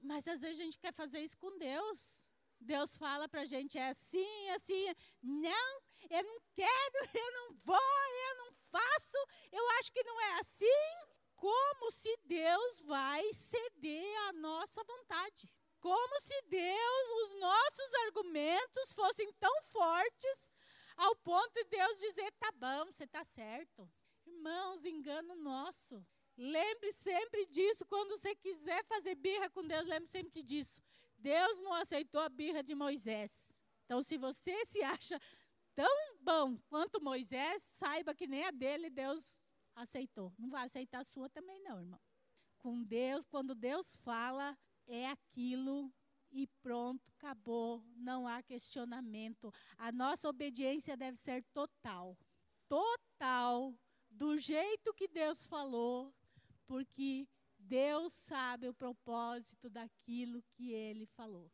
Mas 0.00 0.28
às 0.28 0.42
vezes 0.42 0.60
a 0.60 0.62
gente 0.62 0.78
quer 0.78 0.92
fazer 0.92 1.20
isso 1.20 1.38
com 1.38 1.56
Deus. 1.58 2.28
Deus 2.60 2.96
fala 2.96 3.28
para 3.28 3.42
a 3.42 3.46
gente, 3.46 3.78
é 3.78 3.88
assim, 3.88 4.48
assim. 4.50 4.84
Não, 5.22 5.82
eu 6.10 6.22
não 6.22 6.38
quero, 6.52 6.98
eu 7.14 7.32
não 7.32 7.56
vou, 7.64 7.76
eu 8.28 8.36
não 8.44 8.52
faço, 8.70 9.18
eu 9.52 9.68
acho 9.78 9.92
que 9.92 10.02
não 10.02 10.20
é 10.20 10.40
assim. 10.40 10.66
Como 11.34 11.90
se 11.90 12.16
Deus 12.24 12.82
vai 12.82 13.22
ceder 13.32 14.20
à 14.28 14.32
nossa 14.34 14.82
vontade. 14.84 15.48
Como 15.80 16.20
se 16.20 16.42
Deus, 16.48 17.10
os 17.24 17.40
nossos 17.40 17.94
argumentos 18.06 18.92
fossem 18.92 19.30
tão 19.34 19.62
fortes 19.64 20.48
ao 20.96 21.16
ponto 21.16 21.52
de 21.54 21.64
Deus 21.64 22.00
dizer: 22.00 22.30
tá 22.32 22.50
bom, 22.52 22.86
você 22.86 23.04
está 23.04 23.24
certo. 23.24 23.90
Irmãos, 24.26 24.84
engano 24.84 25.34
nosso. 25.34 26.04
Lembre 26.36 26.92
sempre 26.92 27.46
disso. 27.46 27.84
Quando 27.86 28.18
você 28.18 28.34
quiser 28.34 28.84
fazer 28.86 29.14
birra 29.14 29.48
com 29.50 29.62
Deus, 29.66 29.86
lembre 29.86 30.08
sempre 30.08 30.42
disso. 30.42 30.82
Deus 31.16 31.60
não 31.60 31.72
aceitou 31.72 32.20
a 32.20 32.28
birra 32.28 32.62
de 32.62 32.74
Moisés. 32.74 33.54
Então, 33.84 34.02
se 34.02 34.16
você 34.16 34.64
se 34.66 34.82
acha 34.82 35.20
tão 35.74 36.16
bom 36.20 36.56
quanto 36.68 37.02
Moisés, 37.02 37.62
saiba 37.62 38.14
que 38.14 38.26
nem 38.26 38.44
a 38.44 38.50
dele 38.50 38.90
Deus 38.90 39.40
aceitou. 39.74 40.32
Não 40.38 40.48
vai 40.48 40.66
aceitar 40.66 41.00
a 41.00 41.04
sua 41.04 41.28
também, 41.28 41.60
não, 41.62 41.78
irmão. 41.78 42.00
Com 42.58 42.82
Deus, 42.82 43.26
quando 43.26 43.54
Deus 43.54 43.96
fala, 43.98 44.56
é 44.86 45.06
aquilo 45.08 45.92
e 46.34 46.48
pronto, 46.60 47.08
acabou. 47.16 47.82
Não 47.96 48.26
há 48.26 48.42
questionamento. 48.42 49.54
A 49.78 49.92
nossa 49.92 50.28
obediência 50.28 50.96
deve 50.96 51.16
ser 51.16 51.44
total. 51.54 52.18
Total. 52.68 53.72
Do 54.10 54.36
jeito 54.36 54.92
que 54.92 55.08
Deus 55.08 55.46
falou, 55.46 56.12
porque 56.66 57.28
Deus 57.58 58.12
sabe 58.12 58.68
o 58.68 58.74
propósito 58.74 59.70
daquilo 59.70 60.42
que 60.52 60.72
ele 60.72 61.06
falou. 61.06 61.50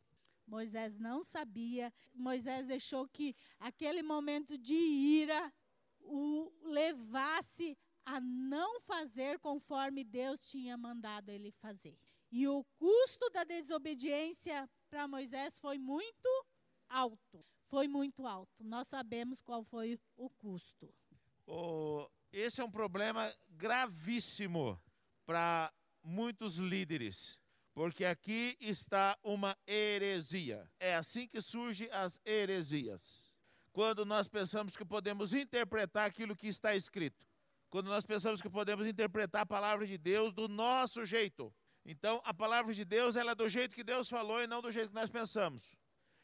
Moisés 0.47 0.95
não 0.95 1.23
sabia. 1.23 1.93
Moisés 2.13 2.67
deixou 2.67 3.07
que 3.07 3.35
aquele 3.59 4.01
momento 4.01 4.57
de 4.57 4.73
ira 4.73 5.53
o 6.01 6.51
levasse 6.63 7.77
a 8.03 8.19
não 8.19 8.79
fazer 8.79 9.39
conforme 9.39 10.03
Deus 10.03 10.49
tinha 10.49 10.75
mandado 10.75 11.29
ele 11.29 11.51
fazer. 11.51 11.97
E 12.31 12.47
o 12.47 12.63
custo 12.77 13.29
da 13.31 13.43
desobediência 13.43 14.69
para 14.89 15.07
Moisés 15.07 15.59
foi 15.59 15.77
muito 15.77 16.45
alto. 16.87 17.45
Foi 17.61 17.87
muito 17.87 18.25
alto. 18.25 18.63
Nós 18.63 18.87
sabemos 18.87 19.41
qual 19.41 19.63
foi 19.63 19.99
o 20.15 20.29
custo. 20.29 20.93
Oh, 21.45 22.07
esse 22.31 22.61
é 22.61 22.63
um 22.63 22.71
problema 22.71 23.33
gravíssimo 23.49 24.81
para 25.25 25.73
muitos 26.03 26.57
líderes 26.57 27.41
porque 27.73 28.03
aqui 28.03 28.57
está 28.59 29.17
uma 29.23 29.57
heresia. 29.67 30.69
É 30.79 30.95
assim 30.95 31.27
que 31.27 31.41
surgem 31.41 31.89
as 31.91 32.19
heresias. 32.25 33.33
Quando 33.71 34.05
nós 34.05 34.27
pensamos 34.27 34.75
que 34.75 34.83
podemos 34.83 35.33
interpretar 35.33 36.07
aquilo 36.07 36.35
que 36.35 36.47
está 36.47 36.75
escrito. 36.75 37.25
Quando 37.69 37.87
nós 37.87 38.05
pensamos 38.05 38.41
que 38.41 38.49
podemos 38.49 38.85
interpretar 38.85 39.43
a 39.43 39.45
palavra 39.45 39.87
de 39.87 39.97
Deus 39.97 40.33
do 40.33 40.49
nosso 40.49 41.05
jeito. 41.05 41.53
Então, 41.85 42.21
a 42.23 42.33
palavra 42.33 42.73
de 42.73 42.85
Deus 42.85 43.15
ela 43.15 43.31
é 43.31 43.35
do 43.35 43.49
jeito 43.49 43.75
que 43.75 43.83
Deus 43.83 44.09
falou 44.09 44.41
e 44.41 44.47
não 44.47 44.61
do 44.61 44.71
jeito 44.71 44.89
que 44.89 44.95
nós 44.95 45.09
pensamos. 45.09 45.75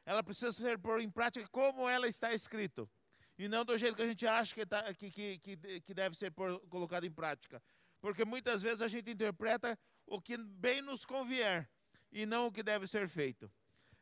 Ela 0.05 0.23
precisa 0.23 0.51
ser 0.51 0.77
por 0.77 1.01
em 1.01 1.09
prática 1.09 1.47
como 1.49 1.87
ela 1.87 2.07
está 2.07 2.33
escrito. 2.33 2.89
E 3.37 3.47
não 3.47 3.65
do 3.65 3.77
jeito 3.77 3.95
que 3.95 4.01
a 4.01 4.07
gente 4.07 4.25
acha 4.25 4.55
que, 4.55 4.65
tá, 4.65 4.93
que, 4.93 5.11
que, 5.11 5.81
que 5.81 5.93
deve 5.93 6.15
ser 6.15 6.31
por, 6.31 6.59
colocado 6.69 7.05
em 7.05 7.11
prática. 7.11 7.61
Porque 7.99 8.23
muitas 8.23 8.61
vezes 8.61 8.81
a 8.81 8.87
gente 8.87 9.11
interpreta 9.11 9.77
o 10.05 10.21
que 10.21 10.37
bem 10.37 10.81
nos 10.81 11.05
convier 11.05 11.69
e 12.11 12.25
não 12.25 12.47
o 12.47 12.51
que 12.51 12.63
deve 12.63 12.87
ser 12.87 13.07
feito. 13.07 13.51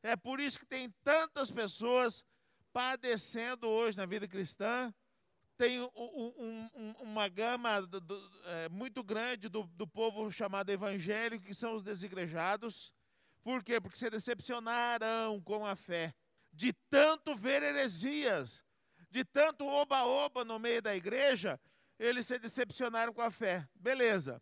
É 0.04 0.16
por 0.16 0.40
isso 0.40 0.60
que 0.60 0.66
tem 0.66 0.90
tantas 1.04 1.52
pessoas 1.52 2.24
padecendo 2.72 3.68
hoje 3.68 3.98
na 3.98 4.06
vida 4.06 4.28
cristã. 4.28 4.94
Tem 5.58 5.80
um, 5.80 5.90
um, 5.96 6.70
um, 6.76 6.92
uma 7.02 7.28
gama 7.30 7.82
do, 7.82 8.02
do, 8.02 8.32
é, 8.46 8.70
muito 8.70 9.04
grande 9.04 9.48
do, 9.48 9.64
do 9.64 9.88
povo 9.88 10.30
chamado 10.32 10.70
evangélico, 10.70 11.46
que 11.46 11.54
são 11.54 11.76
os 11.76 11.84
desigrejados, 11.84 12.94
Por 13.46 13.64
quê? 13.64 13.80
Porque 13.80 13.98
se 13.98 14.10
decepcionaram 14.10 15.40
com 15.42 15.66
a 15.66 15.76
fé. 15.76 16.14
De 16.52 16.74
tanto 16.90 17.36
ver 17.36 17.62
heresias, 17.62 18.64
de 19.10 19.24
tanto 19.24 19.66
oba-oba 19.66 20.44
no 20.44 20.58
meio 20.58 20.82
da 20.82 20.96
igreja, 20.96 21.60
eles 22.00 22.26
se 22.26 22.40
decepcionaram 22.40 23.14
com 23.14 23.22
a 23.22 23.30
fé. 23.30 23.68
Beleza. 23.76 24.42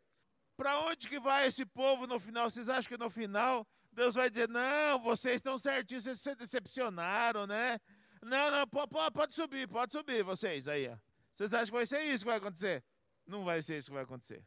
Para 0.55 0.79
onde 0.79 1.09
que 1.09 1.19
vai 1.19 1.47
esse 1.47 1.65
povo 1.65 2.07
no 2.07 2.19
final? 2.19 2.49
Vocês 2.49 2.69
acham 2.69 2.87
que 2.87 2.97
no 2.97 3.09
final 3.09 3.67
Deus 3.91 4.15
vai 4.15 4.29
dizer: 4.29 4.47
não, 4.47 4.99
vocês 4.99 5.35
estão 5.35 5.57
certinhos, 5.57 6.03
vocês 6.03 6.21
se 6.21 6.35
decepcionaram, 6.35 7.45
né? 7.45 7.79
Não, 8.25 8.51
não, 8.51 8.67
pode, 8.67 9.35
subir, 9.35 9.67
pode 9.67 9.91
subir, 9.91 10.23
vocês 10.23 10.67
aí. 10.67 10.87
Ó. 10.87 10.97
Vocês 11.31 11.53
acham 11.53 11.65
que 11.65 11.71
vai 11.71 11.85
ser 11.85 12.01
isso 12.03 12.23
que 12.23 12.29
vai 12.29 12.37
acontecer? 12.37 12.83
Não 13.25 13.43
vai 13.43 13.61
ser 13.61 13.77
isso 13.77 13.87
que 13.87 13.93
vai 13.93 14.03
acontecer. 14.03 14.43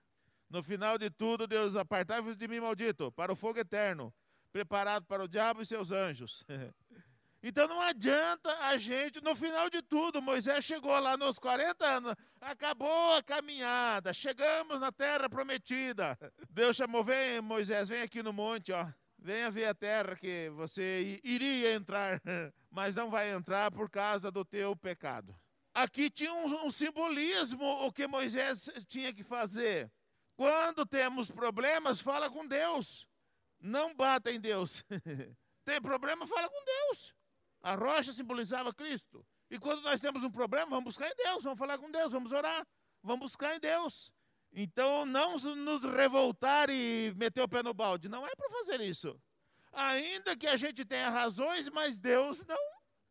No 0.49 0.63
final 0.63 0.97
de 0.97 1.11
tudo, 1.11 1.47
Deus 1.47 1.75
apartai-vos 1.75 2.37
de 2.37 2.47
mim, 2.47 2.61
maldito, 2.61 3.11
para 3.13 3.33
o 3.33 3.37
fogo 3.37 3.59
eterno, 3.59 4.15
preparado 4.53 5.05
para 5.05 5.25
o 5.25 5.29
diabo 5.29 5.61
e 5.61 5.67
seus 5.67 5.91
anjos. 5.91 6.45
então 7.43 7.67
não 7.67 7.81
adianta 7.81 8.57
a 8.61 8.77
gente, 8.79 9.21
no 9.21 9.35
final 9.35 9.69
de 9.69 9.83
tudo, 9.83 10.23
Moisés 10.23 10.65
chegou 10.65 10.97
lá 11.01 11.17
nos 11.17 11.39
40 11.39 11.85
anos, 11.85 12.15
acabou 12.41 13.17
a 13.17 13.23
caminhada, 13.23 14.13
chegamos 14.13 14.81
na 14.81 14.93
terra 14.93 15.29
prometida. 15.29 16.17
Deus 16.49 16.77
chamou, 16.77 17.03
vem 17.03 17.41
Moisés, 17.41 17.89
vem 17.89 18.03
aqui 18.03 18.23
no 18.23 18.33
monte, 18.33 18.73
ó. 18.73 18.87
Venha 19.27 19.51
ver 19.51 19.65
a 19.65 19.75
terra 19.75 20.15
que 20.15 20.51
você 20.51 21.21
iria 21.25 21.75
entrar, 21.75 22.23
mas 22.71 22.95
não 22.95 23.11
vai 23.11 23.33
entrar 23.33 23.73
por 23.73 23.91
causa 23.91 24.31
do 24.31 24.45
teu 24.45 24.77
pecado. 24.77 25.35
Aqui 25.75 26.09
tinha 26.09 26.33
um, 26.33 26.67
um 26.67 26.71
simbolismo 26.71 27.65
o 27.85 27.93
que 27.93 28.07
Moisés 28.07 28.71
tinha 28.87 29.13
que 29.13 29.25
fazer. 29.25 29.91
Quando 30.37 30.87
temos 30.87 31.29
problemas, 31.29 32.01
fala 32.01 32.31
com 32.31 32.47
Deus. 32.47 33.05
Não 33.59 33.93
bata 33.97 34.31
em 34.31 34.39
Deus. 34.39 34.85
Tem 35.67 35.83
problema, 35.83 36.25
fala 36.25 36.49
com 36.49 36.65
Deus. 36.65 37.13
A 37.63 37.75
rocha 37.75 38.13
simbolizava 38.13 38.73
Cristo. 38.73 39.27
E 39.51 39.59
quando 39.59 39.83
nós 39.83 40.01
temos 40.01 40.23
um 40.23 40.31
problema, 40.31 40.71
vamos 40.71 40.85
buscar 40.85 41.11
em 41.11 41.17
Deus, 41.17 41.43
vamos 41.43 41.59
falar 41.59 41.79
com 41.79 41.91
Deus, 41.91 42.13
vamos 42.13 42.31
orar, 42.31 42.65
vamos 43.03 43.27
buscar 43.27 43.57
em 43.57 43.59
Deus. 43.59 44.09
Então, 44.59 45.05
não 45.05 45.37
nos 45.37 45.85
revoltar 45.85 46.71
e 46.71 47.13
meter 47.15 47.43
o 47.43 47.49
pé 47.49 47.63
no 47.63 47.75
balde. 47.75 48.09
Não 48.09 48.27
é 48.27 48.35
para 48.35 48.49
fazer 48.49 48.81
isso. 48.81 49.21
Ainda 49.71 50.35
que 50.35 50.47
a 50.47 50.57
gente 50.57 50.83
tenha 50.83 51.11
razões, 51.11 51.69
mas 51.69 52.01
Deus 52.01 52.43
não, 52.47 52.57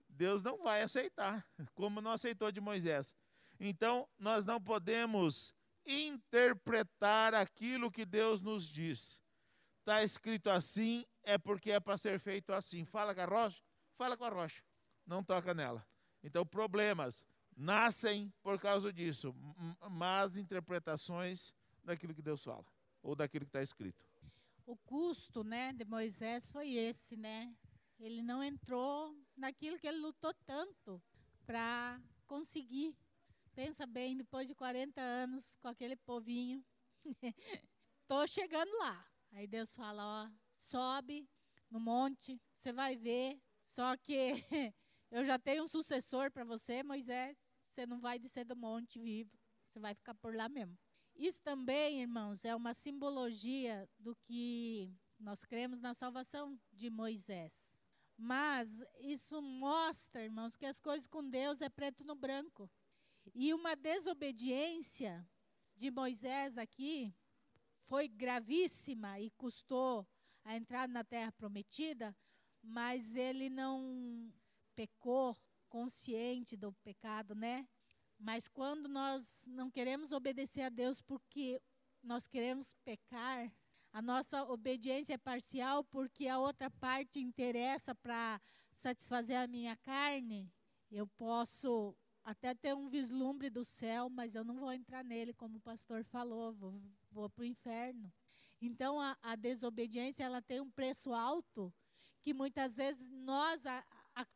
Deus 0.09 0.41
não 0.41 0.63
vai 0.63 0.81
aceitar, 0.81 1.45
como 1.75 2.01
não 2.01 2.09
aceitou 2.09 2.51
de 2.51 2.59
Moisés. 2.59 3.13
Então, 3.59 4.09
nós 4.17 4.43
não 4.43 4.59
podemos 4.59 5.53
interpretar 5.85 7.35
aquilo 7.35 7.91
que 7.91 8.07
Deus 8.07 8.41
nos 8.41 8.67
diz. 8.67 9.21
Está 9.81 10.03
escrito 10.03 10.49
assim, 10.49 11.05
é 11.21 11.37
porque 11.37 11.69
é 11.69 11.79
para 11.79 11.95
ser 11.95 12.19
feito 12.19 12.53
assim. 12.53 12.85
Fala 12.85 13.13
com 13.13 13.21
a 13.21 13.25
rocha, 13.25 13.61
fala 13.95 14.17
com 14.17 14.25
a 14.25 14.29
rocha. 14.29 14.63
Não 15.05 15.23
toca 15.23 15.53
nela. 15.53 15.85
Então, 16.23 16.43
problemas 16.43 17.23
nascem 17.55 18.33
por 18.41 18.59
causa 18.59 18.91
disso, 18.91 19.33
más 19.89 20.37
interpretações 20.37 21.55
daquilo 21.83 22.13
que 22.13 22.21
Deus 22.21 22.43
fala, 22.43 22.65
ou 23.01 23.15
daquilo 23.15 23.45
que 23.45 23.49
está 23.49 23.61
escrito. 23.61 24.05
O 24.65 24.75
custo 24.75 25.43
né, 25.43 25.71
de 25.73 25.85
Moisés 25.85 26.51
foi 26.51 26.73
esse, 26.73 27.15
né? 27.15 27.55
Ele 27.99 28.21
não 28.21 28.43
entrou 28.43 29.15
naquilo 29.37 29.79
que 29.79 29.87
ele 29.87 29.99
lutou 29.99 30.33
tanto 30.45 31.01
para 31.45 32.01
conseguir. 32.25 32.97
Pensa 33.53 33.85
bem, 33.85 34.17
depois 34.17 34.47
de 34.47 34.55
40 34.55 34.99
anos 34.99 35.55
com 35.57 35.67
aquele 35.67 35.95
povinho, 35.95 36.65
estou 38.01 38.27
chegando 38.27 38.71
lá. 38.79 39.07
Aí 39.31 39.47
Deus 39.47 39.73
fala, 39.75 40.25
ó, 40.25 40.31
sobe 40.57 41.29
no 41.69 41.79
monte, 41.79 42.41
você 42.57 42.73
vai 42.73 42.97
ver. 42.97 43.39
Só 43.65 43.95
que 43.97 44.33
eu 45.11 45.23
já 45.23 45.37
tenho 45.37 45.63
um 45.63 45.67
sucessor 45.67 46.31
para 46.31 46.43
você, 46.43 46.83
Moisés. 46.83 47.37
Você 47.75 47.85
não 47.85 47.99
vai 47.99 48.17
descer 48.17 48.45
do 48.45 48.55
monte 48.55 48.97
vivo. 48.97 49.37
Você 49.67 49.79
vai 49.81 49.93
ficar 49.93 50.15
por 50.15 50.33
lá 50.33 50.47
mesmo. 50.47 50.77
Isso 51.13 51.41
também, 51.41 52.01
irmãos, 52.01 52.45
é 52.45 52.55
uma 52.55 52.73
simbologia 52.73 53.85
do 53.99 54.15
que 54.15 54.95
nós 55.19 55.43
cremos 55.43 55.81
na 55.81 55.93
salvação 55.93 56.57
de 56.71 56.89
Moisés. 56.89 57.75
Mas 58.17 58.81
isso 59.01 59.41
mostra, 59.41 60.23
irmãos, 60.23 60.55
que 60.55 60.65
as 60.65 60.79
coisas 60.79 61.05
com 61.05 61.29
Deus 61.29 61.61
é 61.61 61.67
preto 61.67 62.05
no 62.05 62.15
branco. 62.15 62.71
E 63.33 63.53
uma 63.53 63.75
desobediência 63.75 65.27
de 65.75 65.91
Moisés 65.91 66.57
aqui 66.57 67.13
foi 67.81 68.07
gravíssima 68.07 69.19
e 69.19 69.29
custou 69.31 70.07
a 70.45 70.55
entrada 70.55 70.93
na 70.93 71.03
terra 71.03 71.33
prometida, 71.33 72.15
mas 72.63 73.15
ele 73.15 73.49
não 73.49 74.31
pecou 74.73 75.35
consciente 75.75 76.55
do 76.55 76.71
pecado, 76.71 77.35
né? 77.35 77.67
Mas 78.17 78.47
quando 78.47 78.87
nós 78.87 79.43
não 79.45 79.69
queremos 79.69 80.13
obedecer 80.13 80.61
a 80.61 80.69
Deus 80.69 81.01
porque 81.01 81.61
nós 82.01 82.27
queremos 82.27 82.73
pecar, 82.85 83.51
a 83.91 84.01
nossa 84.01 84.45
obediência 84.45 85.15
é 85.15 85.17
parcial 85.17 85.83
porque 85.83 86.29
a 86.29 86.39
outra 86.39 86.71
parte 86.71 87.19
interessa 87.19 87.93
para 87.93 88.39
satisfazer 88.71 89.37
a 89.37 89.47
minha 89.47 89.75
carne, 89.75 90.49
eu 90.89 91.05
posso 91.07 91.93
até 92.23 92.55
ter 92.55 92.73
um 92.73 92.87
vislumbre 92.87 93.49
do 93.49 93.65
céu, 93.65 94.09
mas 94.09 94.33
eu 94.33 94.45
não 94.45 94.55
vou 94.55 94.71
entrar 94.71 95.03
nele, 95.03 95.33
como 95.33 95.57
o 95.57 95.61
pastor 95.61 96.05
falou, 96.05 96.53
vou, 96.53 96.81
vou 97.11 97.29
para 97.29 97.41
o 97.41 97.45
inferno. 97.45 98.13
Então, 98.61 98.97
a, 99.01 99.17
a, 99.21 99.35
desobediência 99.35 100.23
ela 100.23 100.41
tem 100.41 100.61
um 100.61 100.71
preço 100.71 101.13
alto 101.13 101.73
que 102.21 102.33
muitas 102.33 102.77
vezes 102.77 103.11
nós, 103.11 103.65
a, 103.65 103.83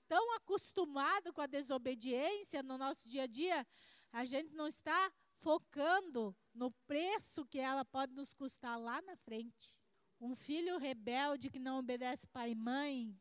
tão 0.07 0.35
acostumado 0.35 1.31
com 1.31 1.41
a 1.41 1.47
desobediência 1.47 2.61
no 2.63 2.77
nosso 2.77 3.07
dia 3.07 3.23
a 3.23 3.27
dia, 3.27 3.65
a 4.11 4.25
gente 4.25 4.53
não 4.53 4.67
está 4.67 5.11
focando 5.33 6.35
no 6.53 6.71
preço 6.87 7.45
que 7.45 7.59
ela 7.59 7.85
pode 7.85 8.13
nos 8.13 8.33
custar 8.33 8.77
lá 8.79 9.01
na 9.03 9.15
frente. 9.15 9.73
Um 10.19 10.35
filho 10.35 10.77
rebelde 10.77 11.49
que 11.49 11.59
não 11.59 11.79
obedece 11.79 12.27
pai 12.27 12.51
e 12.51 12.55
mãe, 12.55 13.17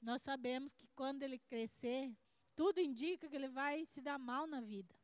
nós 0.00 0.22
sabemos 0.22 0.72
que 0.72 0.86
quando 0.94 1.22
ele 1.22 1.38
crescer, 1.38 2.14
tudo 2.54 2.80
indica 2.80 3.28
que 3.28 3.34
ele 3.34 3.48
vai 3.48 3.84
se 3.86 4.00
dar 4.00 4.18
mal 4.18 4.46
na 4.46 4.60
vida. 4.60 4.94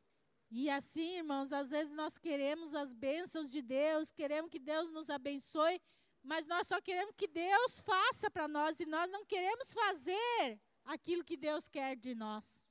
E 0.49 0.69
assim, 0.69 1.17
irmãos, 1.17 1.51
às 1.51 1.69
vezes 1.69 1.91
nós 1.91 2.17
queremos 2.17 2.73
as 2.73 2.93
bênçãos 2.93 3.51
de 3.51 3.61
Deus, 3.61 4.11
queremos 4.11 4.51
que 4.51 4.59
Deus 4.59 4.91
nos 4.91 5.09
abençoe, 5.09 5.81
mas 6.21 6.45
nós 6.45 6.67
só 6.67 6.79
queremos 6.79 7.15
que 7.17 7.27
Deus 7.27 7.79
faça 7.81 8.29
para 8.29 8.47
nós 8.47 8.79
e 8.79 8.85
nós 8.85 9.09
não 9.09 9.25
queremos 9.25 9.73
fazer 9.73 10.61
aquilo 10.85 11.23
que 11.23 11.37
Deus 11.37 11.67
quer 11.67 11.95
de 11.95 12.15
nós. 12.15 12.63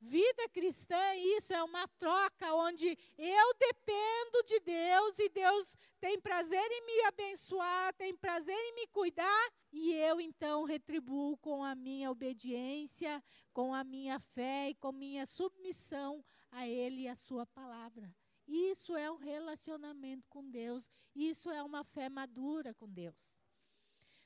Vida 0.00 0.48
cristã, 0.50 1.00
isso 1.38 1.54
é 1.54 1.64
uma 1.64 1.88
troca 1.88 2.54
onde 2.54 2.86
eu 3.16 3.54
dependo 3.58 4.42
de 4.46 4.60
Deus 4.60 5.18
e 5.18 5.30
Deus 5.30 5.76
tem 5.98 6.20
prazer 6.20 6.62
em 6.70 6.84
me 6.84 7.04
abençoar, 7.06 7.94
tem 7.94 8.14
prazer 8.14 8.54
em 8.54 8.74
me 8.74 8.86
cuidar 8.88 9.52
e 9.72 9.94
eu 9.94 10.20
então 10.20 10.64
retribuo 10.64 11.38
com 11.38 11.64
a 11.64 11.74
minha 11.74 12.10
obediência, 12.10 13.24
com 13.50 13.72
a 13.72 13.82
minha 13.82 14.20
fé 14.20 14.68
e 14.68 14.74
com 14.74 14.92
minha 14.92 15.24
submissão 15.24 16.22
a 16.50 16.68
Ele 16.68 17.02
e 17.02 17.08
a 17.08 17.16
Sua 17.16 17.46
palavra. 17.46 18.14
Isso 18.46 18.94
é 18.94 19.10
um 19.10 19.16
relacionamento 19.16 20.28
com 20.28 20.44
Deus, 20.50 20.90
isso 21.14 21.50
é 21.50 21.62
uma 21.62 21.82
fé 21.82 22.10
madura 22.10 22.74
com 22.74 22.86
Deus. 22.86 23.38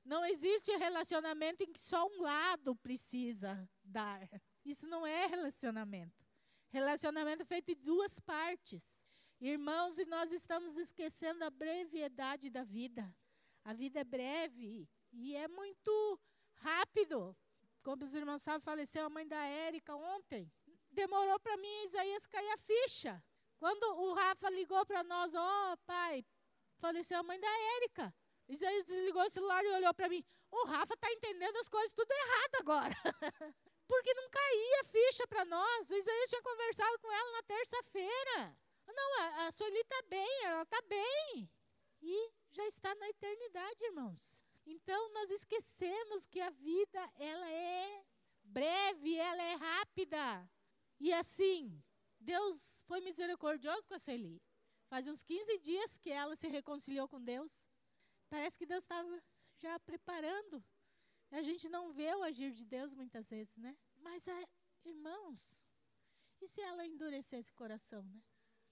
Não 0.08 0.24
existe 0.24 0.74
relacionamento 0.74 1.62
em 1.62 1.70
que 1.70 1.78
só 1.78 2.06
um 2.06 2.22
lado 2.22 2.74
precisa 2.76 3.68
dar. 3.84 4.26
Isso 4.64 4.86
não 4.86 5.06
é 5.06 5.26
relacionamento. 5.26 6.24
Relacionamento 6.70 7.42
é 7.42 7.44
feito 7.44 7.66
de 7.66 7.74
duas 7.74 8.18
partes. 8.18 9.04
Irmãos, 9.38 9.98
e 9.98 10.06
nós 10.06 10.32
estamos 10.32 10.78
esquecendo 10.78 11.44
a 11.44 11.50
brevidade 11.50 12.48
da 12.48 12.64
vida. 12.64 13.14
A 13.62 13.74
vida 13.74 14.00
é 14.00 14.04
breve 14.04 14.88
e 15.12 15.36
é 15.36 15.46
muito 15.46 16.18
rápido. 16.54 17.36
Como 17.82 18.02
os 18.02 18.14
irmãos 18.14 18.40
sabem, 18.40 18.62
faleceu 18.62 19.04
a 19.04 19.10
mãe 19.10 19.28
da 19.28 19.44
Érica 19.44 19.94
ontem. 19.94 20.50
Demorou 20.90 21.38
para 21.38 21.58
mim, 21.58 21.84
Isaías, 21.84 22.24
cair 22.24 22.50
a 22.52 22.56
ficha. 22.56 23.22
Quando 23.58 23.84
o 23.84 24.14
Rafa 24.14 24.48
ligou 24.48 24.86
para 24.86 25.04
nós, 25.04 25.34
ó 25.34 25.72
oh, 25.72 25.76
pai, 25.84 26.24
faleceu 26.78 27.18
a 27.18 27.22
mãe 27.22 27.38
da 27.38 27.58
Érica. 27.76 28.14
Isaías 28.48 28.84
desligou 28.84 29.22
o 29.22 29.30
celular 29.30 29.62
e 29.64 29.68
olhou 29.68 29.92
para 29.92 30.08
mim. 30.08 30.24
O 30.50 30.66
Rafa 30.66 30.94
está 30.94 31.12
entendendo 31.12 31.56
as 31.58 31.68
coisas 31.68 31.92
tudo 31.92 32.10
errado 32.10 32.54
agora. 32.60 32.94
Porque 33.86 34.14
não 34.14 34.30
caía 34.30 34.84
ficha 34.84 35.26
para 35.26 35.44
nós. 35.44 35.90
Isaías 35.90 36.30
tinha 36.30 36.42
conversado 36.42 36.98
com 36.98 37.12
ela 37.12 37.32
na 37.32 37.42
terça-feira. 37.42 38.56
Não, 38.86 39.20
a, 39.20 39.46
a 39.46 39.52
Sueli 39.52 39.78
está 39.80 40.02
bem, 40.08 40.44
ela 40.44 40.62
está 40.62 40.80
bem. 40.82 41.50
E 42.00 42.32
já 42.50 42.66
está 42.66 42.94
na 42.94 43.08
eternidade, 43.08 43.84
irmãos. 43.84 44.38
Então 44.66 45.12
nós 45.12 45.30
esquecemos 45.30 46.26
que 46.26 46.40
a 46.40 46.50
vida 46.50 47.12
ela 47.16 47.50
é 47.50 48.04
breve, 48.44 49.16
ela 49.16 49.42
é 49.42 49.54
rápida. 49.54 50.50
E 50.98 51.12
assim, 51.12 51.82
Deus 52.18 52.82
foi 52.86 53.00
misericordioso 53.00 53.86
com 53.86 53.94
a 53.94 53.98
Sueli. 53.98 54.42
Faz 54.88 55.06
uns 55.06 55.22
15 55.22 55.58
dias 55.58 55.98
que 55.98 56.10
ela 56.10 56.34
se 56.34 56.48
reconciliou 56.48 57.06
com 57.06 57.22
Deus. 57.22 57.67
Parece 58.28 58.58
que 58.58 58.66
Deus 58.66 58.84
estava 58.84 59.22
já 59.58 59.78
preparando 59.80 60.64
A 61.30 61.42
gente 61.42 61.68
não 61.68 61.92
vê 61.92 62.14
o 62.14 62.22
agir 62.22 62.52
de 62.52 62.64
Deus 62.64 62.94
muitas 62.94 63.28
vezes, 63.28 63.56
né? 63.56 63.76
Mas, 63.96 64.26
é, 64.26 64.48
irmãos, 64.84 65.60
e 66.40 66.48
se 66.48 66.60
ela 66.60 66.86
endurecesse 66.86 67.50
o 67.50 67.54
coração, 67.54 68.02
né? 68.04 68.22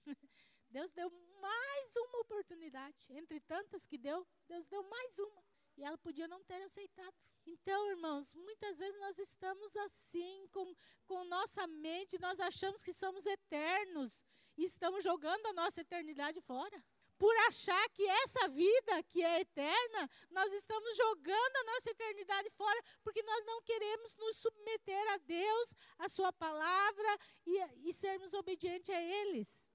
Deus 0.69 0.91
deu 0.91 1.09
mais 1.39 1.95
uma 1.95 2.19
oportunidade. 2.21 3.05
Entre 3.09 3.39
tantas 3.39 3.85
que 3.85 3.97
deu, 3.97 4.27
Deus 4.47 4.67
deu 4.67 4.83
mais 4.83 5.19
uma. 5.19 5.43
E 5.77 5.83
ela 5.83 5.97
podia 5.97 6.27
não 6.27 6.43
ter 6.43 6.61
aceitado. 6.63 7.15
Então, 7.45 7.89
irmãos, 7.91 8.33
muitas 8.33 8.77
vezes 8.77 8.99
nós 8.99 9.19
estamos 9.19 9.75
assim, 9.77 10.47
com, 10.51 10.75
com 11.05 11.23
nossa 11.25 11.67
mente, 11.67 12.17
nós 12.19 12.39
achamos 12.39 12.81
que 12.81 12.93
somos 12.93 13.25
eternos 13.25 14.25
e 14.57 14.63
estamos 14.63 15.03
jogando 15.03 15.45
a 15.45 15.53
nossa 15.53 15.81
eternidade 15.81 16.41
fora. 16.41 16.83
Por 17.17 17.35
achar 17.47 17.89
que 17.89 18.03
essa 18.03 18.47
vida 18.47 19.03
que 19.03 19.23
é 19.23 19.41
eterna, 19.41 20.09
nós 20.29 20.53
estamos 20.53 20.95
jogando 20.95 21.55
a 21.55 21.63
nossa 21.63 21.89
eternidade 21.89 22.49
fora, 22.51 22.79
porque 23.03 23.23
nós 23.23 23.45
não 23.45 23.61
queremos 23.61 24.15
nos 24.15 24.37
submeter 24.37 25.13
a 25.13 25.17
Deus, 25.17 25.73
a 25.97 26.09
Sua 26.09 26.31
palavra 26.31 27.17
e, 27.45 27.89
e 27.89 27.93
sermos 27.93 28.33
obedientes 28.33 28.89
a 28.89 29.01
eles. 29.01 29.67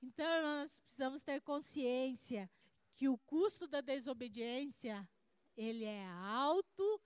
Então, 0.00 0.42
nós 0.42 0.78
precisamos 0.78 1.22
ter 1.22 1.40
consciência 1.40 2.48
que 2.94 3.08
o 3.08 3.18
custo 3.18 3.66
da 3.66 3.80
desobediência, 3.80 5.08
ele 5.56 5.84
é 5.84 6.06
alto 6.06 7.00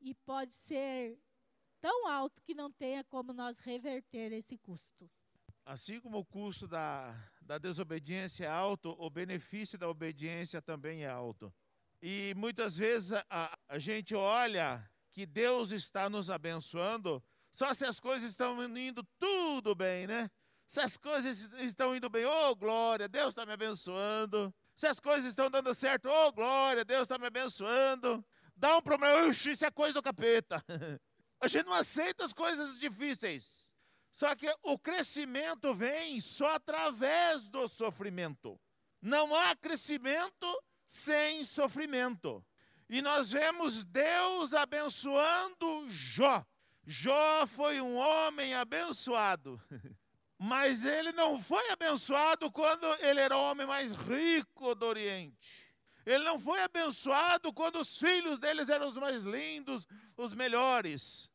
e 0.00 0.14
pode 0.14 0.54
ser 0.54 1.18
tão 1.80 2.08
alto 2.08 2.42
que 2.42 2.54
não 2.54 2.70
tenha 2.72 3.04
como 3.04 3.32
nós 3.32 3.60
reverter 3.60 4.32
esse 4.32 4.56
custo. 4.58 5.10
Assim 5.66 5.98
como 5.98 6.18
o 6.18 6.24
custo 6.24 6.68
da, 6.68 7.12
da 7.42 7.58
desobediência 7.58 8.44
é 8.44 8.48
alto, 8.48 8.94
o 9.00 9.10
benefício 9.10 9.76
da 9.76 9.88
obediência 9.88 10.62
também 10.62 11.02
é 11.02 11.08
alto. 11.08 11.52
E 12.00 12.32
muitas 12.36 12.76
vezes 12.76 13.12
a, 13.28 13.58
a 13.68 13.76
gente 13.76 14.14
olha 14.14 14.88
que 15.12 15.26
Deus 15.26 15.72
está 15.72 16.08
nos 16.08 16.30
abençoando, 16.30 17.20
só 17.50 17.74
se 17.74 17.84
as 17.84 17.98
coisas 17.98 18.30
estão 18.30 18.62
indo 18.78 19.02
tudo 19.18 19.74
bem, 19.74 20.06
né? 20.06 20.30
Se 20.68 20.78
as 20.78 20.96
coisas 20.96 21.50
estão 21.58 21.96
indo 21.96 22.08
bem, 22.08 22.24
oh 22.24 22.54
glória, 22.54 23.08
Deus 23.08 23.30
está 23.30 23.44
me 23.44 23.52
abençoando. 23.52 24.54
Se 24.76 24.86
as 24.86 25.00
coisas 25.00 25.26
estão 25.26 25.50
dando 25.50 25.74
certo, 25.74 26.08
oh 26.08 26.32
glória, 26.32 26.84
Deus 26.84 27.02
está 27.02 27.18
me 27.18 27.26
abençoando. 27.26 28.24
Dá 28.54 28.76
um 28.76 28.82
problema, 28.82 29.26
isso 29.26 29.64
é 29.64 29.70
coisa 29.72 29.94
do 29.94 30.02
capeta. 30.02 30.64
A 31.42 31.48
gente 31.48 31.66
não 31.66 31.74
aceita 31.74 32.24
as 32.24 32.32
coisas 32.32 32.78
difíceis. 32.78 33.65
Só 34.16 34.34
que 34.34 34.50
o 34.62 34.78
crescimento 34.78 35.74
vem 35.74 36.22
só 36.22 36.54
através 36.54 37.50
do 37.50 37.68
sofrimento. 37.68 38.58
Não 39.02 39.34
há 39.34 39.54
crescimento 39.54 40.64
sem 40.86 41.44
sofrimento. 41.44 42.42
E 42.88 43.02
nós 43.02 43.30
vemos 43.30 43.84
Deus 43.84 44.54
abençoando 44.54 45.90
Jó. 45.90 46.42
Jó 46.86 47.46
foi 47.46 47.78
um 47.78 47.94
homem 47.94 48.54
abençoado. 48.54 49.60
Mas 50.38 50.86
ele 50.86 51.12
não 51.12 51.42
foi 51.42 51.68
abençoado 51.68 52.50
quando 52.50 52.86
ele 53.04 53.20
era 53.20 53.36
o 53.36 53.42
homem 53.42 53.66
mais 53.66 53.92
rico 53.92 54.74
do 54.74 54.86
Oriente. 54.86 55.70
Ele 56.06 56.24
não 56.24 56.40
foi 56.40 56.62
abençoado 56.62 57.52
quando 57.52 57.78
os 57.80 57.98
filhos 57.98 58.40
deles 58.40 58.70
eram 58.70 58.88
os 58.88 58.96
mais 58.96 59.24
lindos, 59.24 59.86
os 60.16 60.32
melhores. 60.32 61.28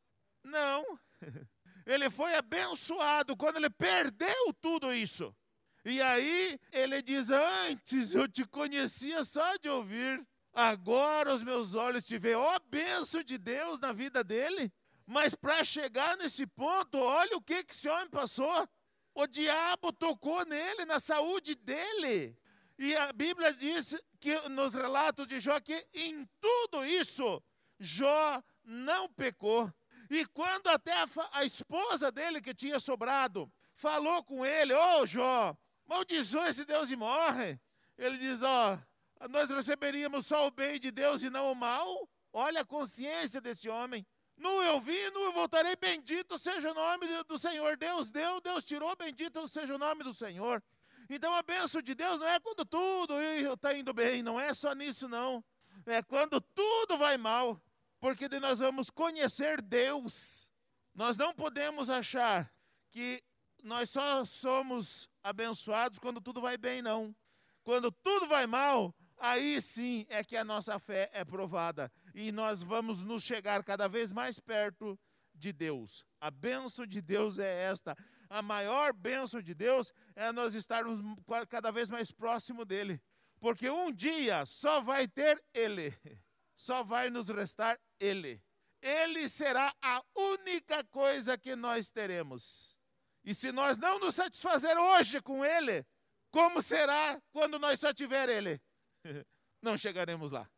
Não. 0.43 0.83
Ele 1.85 2.09
foi 2.09 2.35
abençoado 2.35 3.35
quando 3.35 3.57
ele 3.57 3.69
perdeu 3.69 4.53
tudo 4.61 4.93
isso. 4.93 5.35
E 5.83 6.01
aí 6.01 6.59
ele 6.71 7.01
diz: 7.01 7.29
Antes 7.31 8.13
eu 8.13 8.27
te 8.27 8.45
conhecia 8.45 9.23
só 9.23 9.57
de 9.57 9.69
ouvir, 9.69 10.25
agora 10.53 11.33
os 11.33 11.43
meus 11.43 11.75
olhos 11.75 12.03
te 12.03 12.17
veem. 12.17 12.35
Ó, 12.35 12.55
oh, 12.55 12.59
benção 12.69 13.23
de 13.23 13.37
Deus 13.37 13.79
na 13.79 13.91
vida 13.91 14.23
dele. 14.23 14.71
Mas 15.05 15.35
para 15.35 15.63
chegar 15.63 16.15
nesse 16.17 16.45
ponto, 16.45 16.97
olha 16.97 17.35
o 17.35 17.41
que, 17.41 17.63
que 17.63 17.73
esse 17.73 17.89
homem 17.89 18.09
passou. 18.09 18.67
O 19.13 19.27
diabo 19.27 19.91
tocou 19.91 20.45
nele, 20.45 20.85
na 20.85 20.99
saúde 20.99 21.55
dele. 21.55 22.37
E 22.77 22.95
a 22.95 23.11
Bíblia 23.11 23.53
diz 23.53 23.95
que 24.19 24.49
nos 24.49 24.73
relatos 24.73 25.27
de 25.27 25.39
Jó 25.39 25.59
que 25.59 25.85
em 25.93 26.27
tudo 26.39 26.85
isso 26.85 27.43
Jó 27.79 28.41
não 28.63 29.09
pecou. 29.09 29.71
E 30.11 30.25
quando 30.25 30.67
até 30.67 30.91
a, 30.91 31.07
a 31.31 31.45
esposa 31.45 32.11
dele 32.11 32.41
que 32.41 32.53
tinha 32.53 32.81
sobrado 32.81 33.49
falou 33.73 34.21
com 34.25 34.45
ele, 34.45 34.73
ô 34.73 34.99
oh, 34.99 35.05
Jó, 35.05 35.57
maldiçoa 35.87 36.49
esse 36.49 36.65
Deus 36.65 36.91
e 36.91 36.97
morre. 36.97 37.57
Ele 37.97 38.17
diz, 38.17 38.43
ó, 38.43 38.77
oh, 39.21 39.27
nós 39.29 39.49
receberíamos 39.49 40.27
só 40.27 40.45
o 40.45 40.51
bem 40.51 40.81
de 40.81 40.91
Deus 40.91 41.23
e 41.23 41.29
não 41.29 41.49
o 41.53 41.55
mal. 41.55 41.87
Olha 42.33 42.59
a 42.59 42.65
consciência 42.65 43.39
desse 43.39 43.69
homem. 43.69 44.05
Nu 44.35 44.61
eu 44.63 44.81
vi, 44.81 45.09
nu 45.11 45.21
eu 45.21 45.31
voltarei, 45.31 45.77
bendito 45.77 46.37
seja 46.37 46.71
o 46.71 46.73
nome 46.73 47.23
do 47.23 47.39
Senhor. 47.39 47.77
Deus 47.77 48.11
deu, 48.11 48.41
Deus 48.41 48.65
tirou, 48.65 48.93
bendito 48.97 49.47
seja 49.47 49.73
o 49.75 49.77
nome 49.77 50.03
do 50.03 50.13
Senhor. 50.13 50.61
Então 51.09 51.33
a 51.33 51.41
bênção 51.41 51.81
de 51.81 51.95
Deus 51.95 52.19
não 52.19 52.27
é 52.27 52.37
quando 52.37 52.65
tudo 52.65 53.13
está 53.21 53.73
indo 53.73 53.93
bem, 53.93 54.21
não 54.21 54.37
é 54.37 54.53
só 54.53 54.73
nisso 54.73 55.07
não. 55.07 55.41
É 55.85 56.01
quando 56.01 56.41
tudo 56.41 56.97
vai 56.97 57.17
mal, 57.17 57.61
porque 58.01 58.27
nós 58.39 58.59
vamos 58.59 58.89
conhecer 58.89 59.61
Deus. 59.61 60.51
Nós 60.93 61.15
não 61.15 61.33
podemos 61.33 61.89
achar 61.89 62.51
que 62.89 63.23
nós 63.63 63.91
só 63.91 64.25
somos 64.25 65.07
abençoados 65.23 65.99
quando 65.99 66.19
tudo 66.19 66.41
vai 66.41 66.57
bem, 66.57 66.81
não. 66.81 67.15
Quando 67.63 67.91
tudo 67.91 68.27
vai 68.27 68.47
mal, 68.47 68.93
aí 69.17 69.61
sim 69.61 70.05
é 70.09 70.23
que 70.23 70.35
a 70.35 70.43
nossa 70.43 70.79
fé 70.79 71.11
é 71.13 71.23
provada 71.23 71.91
e 72.15 72.31
nós 72.31 72.63
vamos 72.63 73.03
nos 73.03 73.23
chegar 73.23 73.63
cada 73.63 73.87
vez 73.87 74.11
mais 74.11 74.39
perto 74.39 74.99
de 75.35 75.53
Deus. 75.53 76.03
A 76.19 76.31
bênção 76.31 76.87
de 76.87 77.01
Deus 77.01 77.37
é 77.37 77.63
esta. 77.63 77.95
A 78.27 78.41
maior 78.41 78.93
bênção 78.93 79.41
de 79.41 79.53
Deus 79.53 79.93
é 80.15 80.31
nós 80.31 80.55
estarmos 80.55 80.99
cada 81.47 81.71
vez 81.71 81.87
mais 81.87 82.11
próximo 82.11 82.65
dele. 82.65 82.99
Porque 83.39 83.69
um 83.69 83.91
dia 83.91 84.45
só 84.45 84.81
vai 84.81 85.07
ter 85.07 85.43
Ele, 85.53 85.95
só 86.61 86.83
vai 86.83 87.09
nos 87.09 87.29
restar 87.29 87.79
Ele. 87.99 88.41
Ele 88.81 89.29
será 89.29 89.73
a 89.81 90.03
única 90.15 90.83
coisa 90.85 91.37
que 91.37 91.55
nós 91.55 91.91
teremos. 91.91 92.77
E 93.23 93.35
se 93.35 93.51
nós 93.51 93.77
não 93.77 93.99
nos 93.99 94.15
satisfazer 94.15 94.77
hoje 94.77 95.21
com 95.21 95.45
Ele, 95.45 95.85
como 96.31 96.61
será 96.61 97.21
quando 97.31 97.59
nós 97.59 97.79
só 97.79 97.93
tiver 97.93 98.29
Ele? 98.29 98.59
Não 99.61 99.77
chegaremos 99.77 100.31
lá 100.31 100.49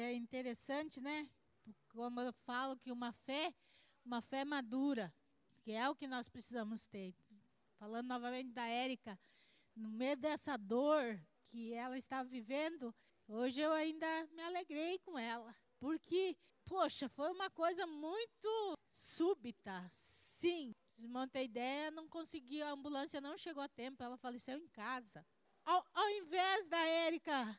é 0.00 0.12
interessante, 0.12 1.00
né? 1.00 1.28
Como 1.88 2.20
eu 2.20 2.32
falo 2.32 2.76
que 2.76 2.90
uma 2.90 3.12
fé, 3.12 3.54
uma 4.04 4.20
fé 4.20 4.44
madura, 4.44 5.12
que 5.62 5.72
é 5.72 5.88
o 5.88 5.94
que 5.94 6.06
nós 6.06 6.28
precisamos 6.28 6.84
ter. 6.84 7.14
Falando 7.78 8.08
novamente 8.08 8.50
da 8.50 8.66
Érica, 8.66 9.18
no 9.74 9.90
meio 9.90 10.16
dessa 10.16 10.56
dor 10.56 11.20
que 11.46 11.72
ela 11.72 11.96
estava 11.96 12.28
vivendo, 12.28 12.94
hoje 13.28 13.60
eu 13.60 13.72
ainda 13.72 14.26
me 14.32 14.42
alegrei 14.42 14.98
com 14.98 15.18
ela. 15.18 15.54
Porque, 15.78 16.36
poxa, 16.64 17.08
foi 17.08 17.30
uma 17.30 17.50
coisa 17.50 17.86
muito 17.86 18.78
súbita. 18.90 19.90
Sim, 19.92 20.74
desmontei 20.96 21.44
ideia, 21.44 21.90
não 21.90 22.08
consegui, 22.08 22.62
a 22.62 22.70
ambulância 22.70 23.20
não 23.20 23.36
chegou 23.36 23.62
a 23.62 23.68
tempo, 23.68 24.02
ela 24.02 24.16
faleceu 24.16 24.58
em 24.58 24.68
casa. 24.68 25.26
Ao, 25.64 25.84
ao 25.94 26.08
invés 26.10 26.68
da 26.68 26.78
Érica 26.78 27.58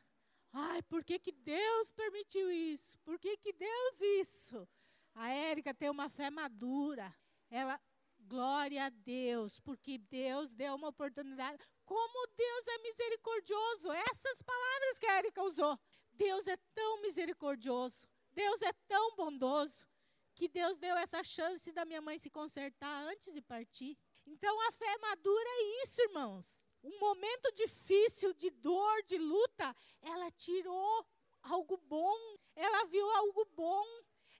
Ai, 0.58 0.82
por 0.84 1.04
que, 1.04 1.18
que 1.18 1.32
Deus 1.32 1.90
permitiu 1.90 2.50
isso? 2.50 2.98
Por 3.04 3.18
que, 3.18 3.36
que 3.36 3.52
Deus 3.52 4.00
isso? 4.00 4.66
A 5.14 5.28
Érica 5.28 5.74
tem 5.74 5.90
uma 5.90 6.08
fé 6.08 6.30
madura. 6.30 7.14
Ela, 7.50 7.78
glória 8.18 8.86
a 8.86 8.88
Deus, 8.88 9.60
porque 9.60 9.98
Deus 9.98 10.54
deu 10.54 10.74
uma 10.74 10.88
oportunidade. 10.88 11.62
Como 11.86 12.26
Deus 12.36 12.66
é 12.66 12.78
misericordioso. 12.78 13.90
Essas 13.92 14.42
palavras 14.42 14.98
que 14.98 15.06
a 15.06 15.14
Érica 15.14 15.42
usou. 15.42 15.78
Deus 16.12 16.46
é 16.46 16.56
tão 16.74 17.00
misericordioso. 17.00 18.06
Deus 18.32 18.60
é 18.60 18.72
tão 18.86 19.16
bondoso. 19.16 19.86
Que 20.34 20.48
Deus 20.48 20.76
deu 20.76 20.94
essa 20.98 21.22
chance 21.22 21.72
da 21.72 21.86
minha 21.86 22.02
mãe 22.02 22.18
se 22.18 22.28
consertar 22.28 23.04
antes 23.04 23.32
de 23.32 23.40
partir. 23.40 23.96
Então 24.26 24.60
a 24.68 24.72
fé 24.72 24.98
madura 24.98 25.48
é 25.48 25.82
isso, 25.84 26.02
irmãos 26.02 26.58
um 26.86 26.98
momento 27.00 27.52
difícil 27.52 28.32
de 28.34 28.48
dor, 28.50 29.02
de 29.02 29.18
luta, 29.18 29.74
ela 30.02 30.30
tirou 30.30 31.06
algo 31.42 31.76
bom, 31.76 32.16
ela 32.54 32.84
viu 32.84 33.08
algo 33.16 33.44
bom, 33.56 33.84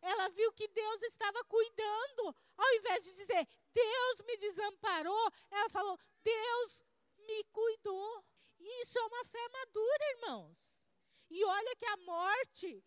ela 0.00 0.28
viu 0.28 0.52
que 0.52 0.68
Deus 0.68 1.02
estava 1.02 1.42
cuidando. 1.44 2.36
Ao 2.56 2.74
invés 2.74 3.04
de 3.04 3.10
dizer, 3.16 3.48
Deus 3.74 4.22
me 4.26 4.36
desamparou, 4.36 5.32
ela 5.50 5.68
falou, 5.70 5.98
Deus 6.22 6.84
me 7.26 7.44
cuidou. 7.44 8.24
Isso 8.58 8.98
é 8.98 9.02
uma 9.02 9.24
fé 9.24 9.48
madura, 9.48 10.10
irmãos. 10.16 10.82
E 11.30 11.44
olha 11.44 11.76
que 11.76 11.86
a 11.86 11.96
morte 11.98 12.84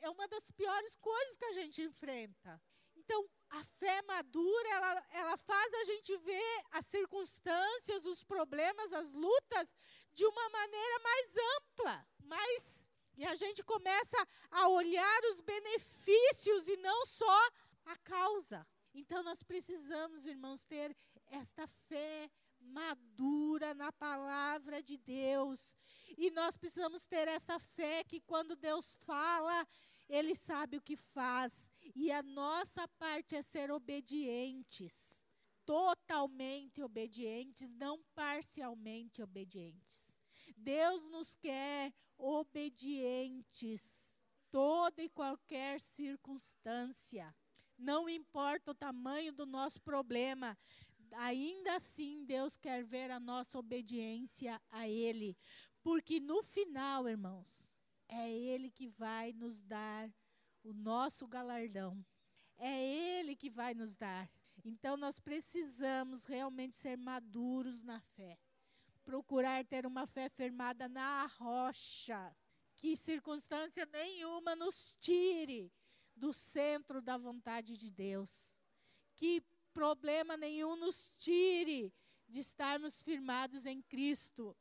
é 0.00 0.10
uma 0.10 0.26
das 0.28 0.50
piores 0.50 0.96
coisas 0.96 1.36
que 1.36 1.44
a 1.44 1.52
gente 1.52 1.82
enfrenta. 1.82 2.60
Então, 2.96 3.28
a 3.50 3.62
fé 3.64 4.02
madura, 4.02 4.68
ela, 4.68 5.06
ela 5.10 5.36
faz 5.36 5.74
a 5.74 5.84
gente 5.84 6.16
ver 6.18 6.62
as 6.72 6.86
circunstâncias, 6.86 8.04
os 8.04 8.24
problemas, 8.24 8.92
as 8.92 9.12
lutas 9.12 9.72
de 10.12 10.24
uma 10.26 10.48
maneira 10.50 10.98
mais 11.00 11.36
ampla, 11.36 12.08
mais 12.24 12.88
E 13.16 13.24
a 13.24 13.34
gente 13.34 13.62
começa 13.62 14.16
a 14.50 14.68
olhar 14.68 15.20
os 15.32 15.40
benefícios 15.40 16.68
e 16.68 16.76
não 16.76 17.06
só 17.06 17.40
a 17.86 17.96
causa. 17.98 18.66
Então 18.92 19.22
nós 19.22 19.42
precisamos, 19.42 20.26
irmãos, 20.26 20.62
ter 20.64 20.94
esta 21.28 21.66
fé 21.66 22.30
madura 22.66 23.74
na 23.74 23.92
palavra 23.92 24.82
de 24.82 24.96
Deus. 24.96 25.76
E 26.18 26.30
nós 26.30 26.56
precisamos 26.56 27.04
ter 27.04 27.28
essa 27.28 27.58
fé 27.58 28.02
que 28.04 28.20
quando 28.20 28.56
Deus 28.56 28.96
fala, 29.04 29.66
ele 30.08 30.34
sabe 30.34 30.76
o 30.76 30.82
que 30.82 30.96
faz. 30.96 31.70
E 31.94 32.10
a 32.10 32.22
nossa 32.22 32.86
parte 32.88 33.34
é 33.34 33.42
ser 33.42 33.70
obedientes. 33.70 35.24
Totalmente 35.64 36.82
obedientes, 36.82 37.72
não 37.72 38.02
parcialmente 38.14 39.22
obedientes. 39.22 40.12
Deus 40.56 41.08
nos 41.08 41.34
quer 41.34 41.92
obedientes, 42.16 44.16
toda 44.50 45.02
e 45.02 45.08
qualquer 45.08 45.80
circunstância. 45.80 47.34
Não 47.78 48.08
importa 48.08 48.70
o 48.70 48.74
tamanho 48.74 49.32
do 49.32 49.44
nosso 49.44 49.80
problema, 49.82 50.56
ainda 51.12 51.76
assim 51.76 52.24
Deus 52.24 52.56
quer 52.56 52.84
ver 52.84 53.10
a 53.10 53.20
nossa 53.20 53.58
obediência 53.58 54.60
a 54.70 54.88
Ele. 54.88 55.36
Porque 55.82 56.18
no 56.20 56.42
final, 56.42 57.08
irmãos, 57.08 57.72
é 58.08 58.30
Ele 58.30 58.70
que 58.70 58.88
vai 58.88 59.32
nos 59.32 59.60
dar 59.60 60.10
o 60.62 60.72
nosso 60.72 61.26
galardão. 61.26 62.04
É 62.58 63.18
Ele 63.18 63.36
que 63.36 63.50
vai 63.50 63.74
nos 63.74 63.94
dar. 63.94 64.30
Então 64.64 64.96
nós 64.96 65.20
precisamos 65.20 66.24
realmente 66.24 66.74
ser 66.74 66.96
maduros 66.96 67.82
na 67.82 68.00
fé. 68.00 68.38
Procurar 69.04 69.64
ter 69.64 69.86
uma 69.86 70.06
fé 70.06 70.28
firmada 70.28 70.88
na 70.88 71.26
rocha. 71.26 72.34
Que 72.76 72.96
circunstância 72.96 73.86
nenhuma 73.86 74.56
nos 74.56 74.96
tire 74.96 75.72
do 76.16 76.32
centro 76.32 77.00
da 77.00 77.16
vontade 77.16 77.76
de 77.76 77.90
Deus. 77.90 78.58
Que 79.14 79.42
problema 79.76 80.38
nenhum 80.38 80.74
nos 80.74 81.12
tire 81.18 81.92
de 82.26 82.40
estarmos 82.40 83.02
firmados 83.02 83.66
em 83.66 83.82
Cristo. 83.82 84.56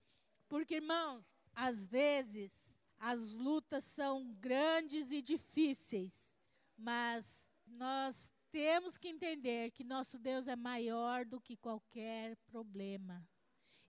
Porque, 0.50 0.76
irmãos, 0.76 1.26
às 1.54 1.88
vezes 1.88 2.78
as 3.00 3.32
lutas 3.32 3.86
são 3.86 4.34
grandes 4.34 5.12
e 5.12 5.22
difíceis, 5.22 6.36
mas 6.78 7.50
nós 7.66 8.30
temos 8.52 8.98
que 8.98 9.08
entender 9.08 9.72
que 9.72 9.86
nosso 9.86 10.20
Deus 10.20 10.50
é 10.50 10.56
maior 10.58 11.24
do 11.24 11.40
que 11.40 11.56
qualquer 11.56 12.36
problema. 12.48 13.26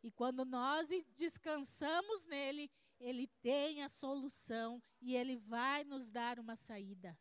E 0.04 0.12
quando 0.12 0.44
nós 0.44 0.88
descansamos 1.16 2.24
nele, 2.26 2.70
ele 3.00 3.26
tem 3.42 3.82
a 3.82 3.88
solução 3.88 4.80
e 5.02 5.16
ele 5.16 5.36
vai 5.36 5.82
nos 5.82 6.08
dar 6.08 6.38
uma 6.38 6.54
saída. 6.54 7.18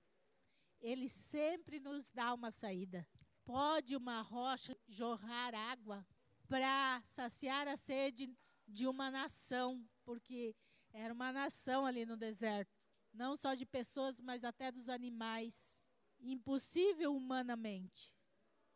Ele 0.80 1.10
sempre 1.10 1.80
nos 1.80 2.06
dá 2.14 2.36
uma 2.36 2.52
saída. 2.52 3.08
Pode 3.46 3.96
uma 3.96 4.22
rocha 4.22 4.76
jorrar 4.88 5.54
água 5.54 6.06
para 6.48 7.02
saciar 7.06 7.68
a 7.68 7.78
sede 7.78 8.36
de 8.68 8.88
uma 8.88 9.12
nação, 9.12 9.88
porque 10.04 10.56
era 10.92 11.14
uma 11.14 11.32
nação 11.32 11.86
ali 11.86 12.06
no 12.06 12.18
deserto, 12.18 12.76
não 13.14 13.36
só 13.36 13.54
de 13.54 13.66
pessoas, 13.66 14.20
mas 14.20 14.44
até 14.44 14.72
dos 14.72 14.90
animais. 14.90 15.86
Impossível 16.20 17.16
humanamente, 17.16 18.12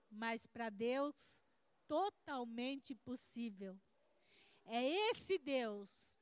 mas 0.09 0.45
para 0.45 0.69
Deus 0.69 1.41
totalmente 1.87 2.93
possível. 2.93 3.79
É 4.65 4.87
esse 5.09 5.39
Deus 5.39 6.15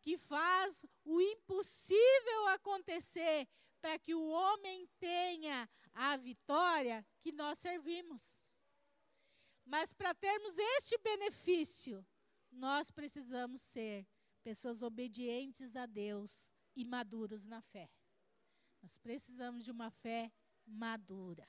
que 0.00 0.16
faz 0.16 0.86
o 1.04 1.20
impossível 1.20 2.48
acontecer 2.48 3.46
para 3.82 3.98
que 3.98 4.14
o 4.14 4.28
homem 4.28 4.88
tenha 5.00 5.68
a 5.92 6.16
vitória 6.16 7.04
que 7.20 7.32
nós 7.32 7.58
servimos. 7.58 8.48
Mas 9.66 9.92
para 9.92 10.14
termos 10.14 10.56
este 10.56 10.96
benefício, 10.98 12.06
nós 12.50 12.90
precisamos 12.92 13.60
ser 13.60 14.06
pessoas 14.42 14.82
obedientes 14.82 15.74
a 15.74 15.84
Deus 15.84 16.48
e 16.76 16.84
maduros 16.84 17.44
na 17.44 17.60
fé. 17.60 17.90
Nós 18.80 18.96
precisamos 18.98 19.64
de 19.64 19.70
uma 19.72 19.90
fé 19.90 20.32
madura. 20.64 21.48